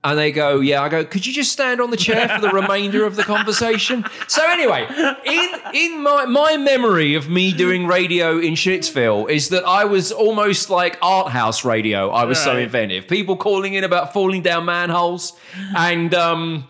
[0.05, 2.49] And they go, "Yeah." I go, "Could you just stand on the chair for the
[2.53, 4.85] remainder of the conversation?" So anyway,
[5.25, 10.11] in in my my memory of me doing radio in Shitsville is that I was
[10.11, 12.09] almost like art house radio.
[12.09, 13.07] I was so inventive.
[13.07, 15.33] People calling in about falling down manholes,
[15.75, 16.67] and um,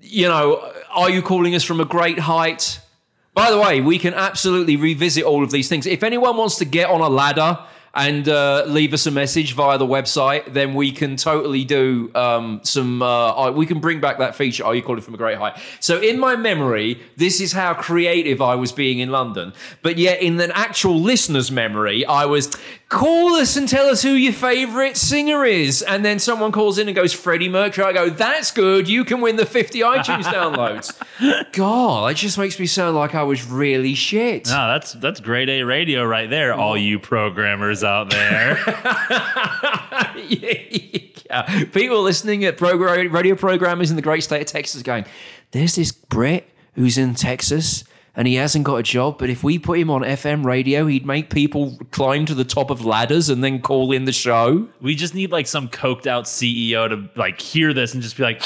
[0.00, 2.80] you know, are you calling us from a great height?
[3.34, 5.86] By the way, we can absolutely revisit all of these things.
[5.86, 7.58] If anyone wants to get on a ladder
[7.94, 12.60] and uh, leave us a message via the website, then we can totally do um,
[12.62, 13.02] some.
[13.02, 14.64] Uh, we can bring back that feature.
[14.64, 15.58] Are you calling from a great height?
[15.80, 19.52] So, in my memory, this is how creative I was being in London.
[19.82, 22.56] But yet, in an actual listener's memory, I was
[22.90, 25.80] call us and tell us who your favorite singer is.
[25.80, 27.86] And then someone calls in and goes, Freddie Mercury.
[27.86, 28.88] I go, that's good.
[28.88, 30.92] You can win the 50 iTunes downloads.
[31.52, 34.48] God, it just makes me sound like I was really shit.
[34.48, 36.52] No, that's that's grade A radio right there.
[36.52, 38.58] All you programmers out there.
[40.28, 41.64] Yeah.
[41.66, 45.04] People listening at program, radio programmers in the great state of Texas going,
[45.52, 47.84] there's this Brit who's in Texas
[48.16, 51.06] and he hasn't got a job, but if we put him on FM radio, he'd
[51.06, 54.68] make people climb to the top of ladders and then call in the show.
[54.80, 58.22] We just need like some coked out CEO to like hear this and just be
[58.22, 58.42] like,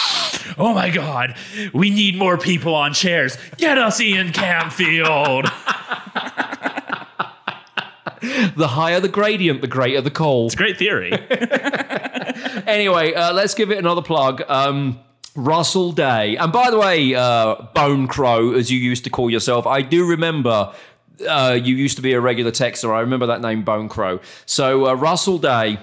[0.59, 1.37] "Oh my god,
[1.73, 3.39] we need more people on chairs.
[3.57, 5.51] Get us Ian Camfield."
[8.57, 10.47] The higher the gradient, the greater the call.
[10.47, 11.13] It's a great theory.
[12.67, 14.43] anyway, uh, let's give it another plug.
[14.49, 14.99] Um,
[15.37, 16.37] Russell Day.
[16.37, 20.07] And by the way, uh, Bone Crow, as you used to call yourself, I do
[20.07, 20.73] remember
[21.29, 22.95] uh, you used to be a regular texter.
[22.95, 24.21] I remember that name, Bone Crow.
[24.47, 25.79] So, uh, Russell Day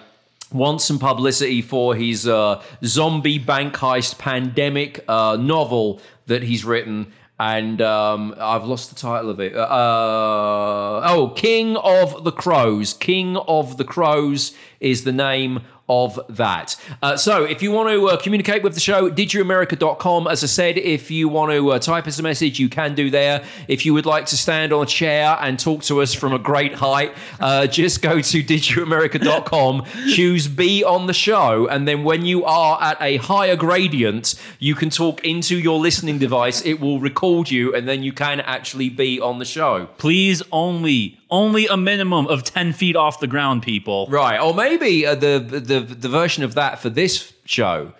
[0.51, 7.13] wants some publicity for his uh, zombie bank heist pandemic uh, novel that he's written.
[7.39, 9.55] And um, I've lost the title of it.
[9.55, 12.93] Uh, oh, King of the Crows.
[12.93, 15.61] King of the Crows is the name
[15.91, 16.77] of that.
[17.01, 20.25] Uh, so if you want to uh, communicate with the show, didyouamerica.com.
[20.25, 23.09] As I said, if you want to uh, type us a message, you can do
[23.09, 23.43] there.
[23.67, 26.39] If you would like to stand on a chair and talk to us from a
[26.39, 29.85] great height, uh, just go to didyouamerica.com,
[30.15, 34.75] choose be on the show, and then when you are at a higher gradient, you
[34.75, 36.65] can talk into your listening device.
[36.65, 39.89] It will record you, and then you can actually be on the show.
[39.97, 44.05] Please only only a minimum of 10 feet off the ground, people.
[44.09, 44.39] Right.
[44.39, 47.93] Or maybe uh, the, the the version of that for this show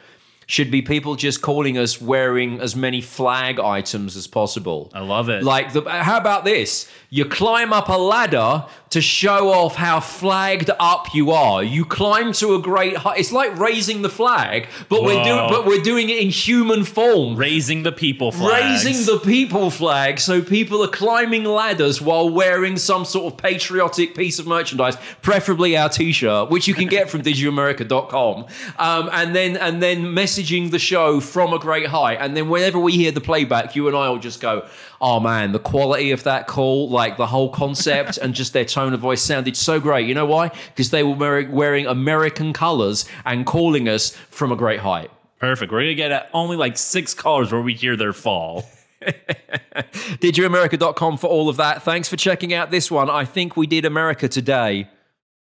[0.52, 4.92] should be people just calling us wearing as many flag items as possible.
[4.94, 5.44] I love it.
[5.44, 6.92] Like the how about this?
[7.14, 11.62] You climb up a ladder to show off how flagged up you are.
[11.62, 13.20] You climb to a great height.
[13.20, 17.36] It's like raising the flag, but we're doing but we're doing it in human form.
[17.36, 18.64] Raising the people flag.
[18.64, 24.16] Raising the people flag, so people are climbing ladders while wearing some sort of patriotic
[24.16, 28.46] piece of merchandise, preferably our T-shirt, which you can get from didyouamerica.com.
[28.78, 32.80] um, and then and then messaging the show from a great height, and then whenever
[32.80, 34.66] we hear the playback, you and I will just go,
[35.02, 38.94] "Oh man, the quality of that call, like the whole concept, and just their tone
[38.94, 40.52] of voice sounded so great." You know why?
[40.68, 45.10] Because they were wearing American colors and calling us from a great height.
[45.40, 45.72] Perfect.
[45.72, 48.66] We're gonna get at only like six callers where we hear their fall.
[50.22, 51.84] Didyouamerica.com for all of that.
[51.84, 53.10] Thanks for checking out this one.
[53.10, 54.88] I think we did America today.